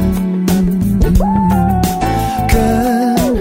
[2.50, 2.74] เกิ
[3.32, 3.34] น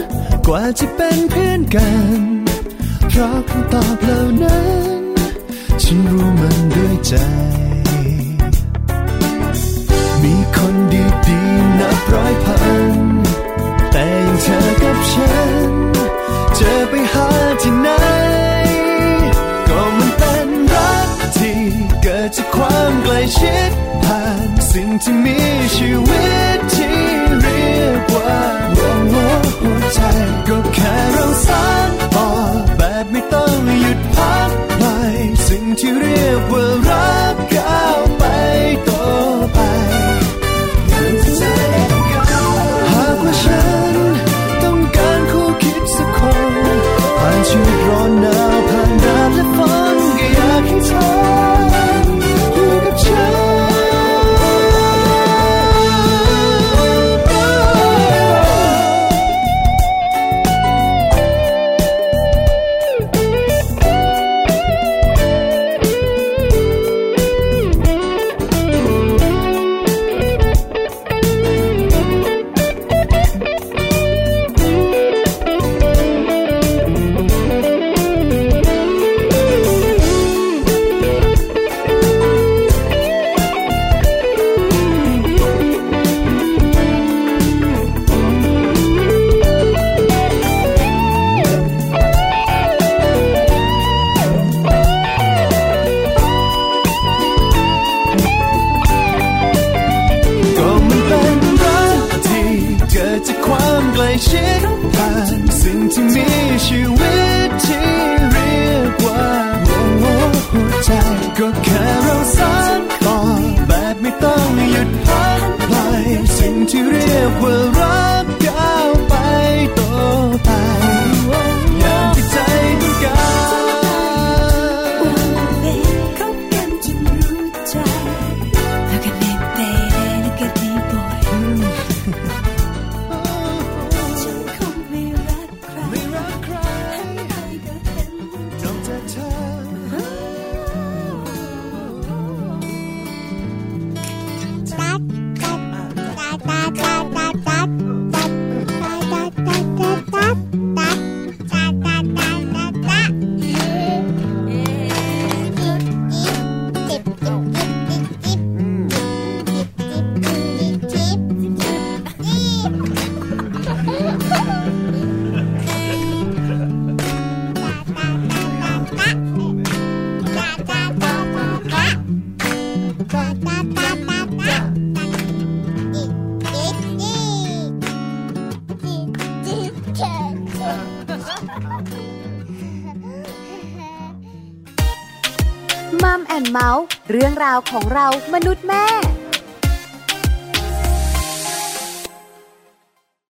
[0.46, 2.18] กว่าจะเป็นเพื่อนกัน
[3.08, 4.62] เพราะคำตอบเหล่านั้
[5.00, 5.02] น
[5.82, 7.12] ฉันรู้มันด้วยใจ
[10.22, 12.56] มีคนดีๆนับร้อยพั
[12.90, 12.94] น
[13.92, 15.32] แต่ย่างเธอกับฉั
[15.70, 15.72] น
[16.54, 17.26] เจะไปหา
[17.62, 18.21] ที่ไหน
[22.72, 23.70] ความใกล้ชิด
[24.04, 25.38] ผ่านสิ่งที่มี
[25.76, 27.00] ชีวิตที่
[27.40, 28.38] เรียกว่า
[28.76, 30.00] หัวหัวหัวใจ
[30.48, 32.28] ก็แค่เราสานต่อ
[32.76, 35.16] แบบไม่ต้องหยุดพักปล่อย
[35.48, 37.31] สิ่งที่เรียกว่ารัก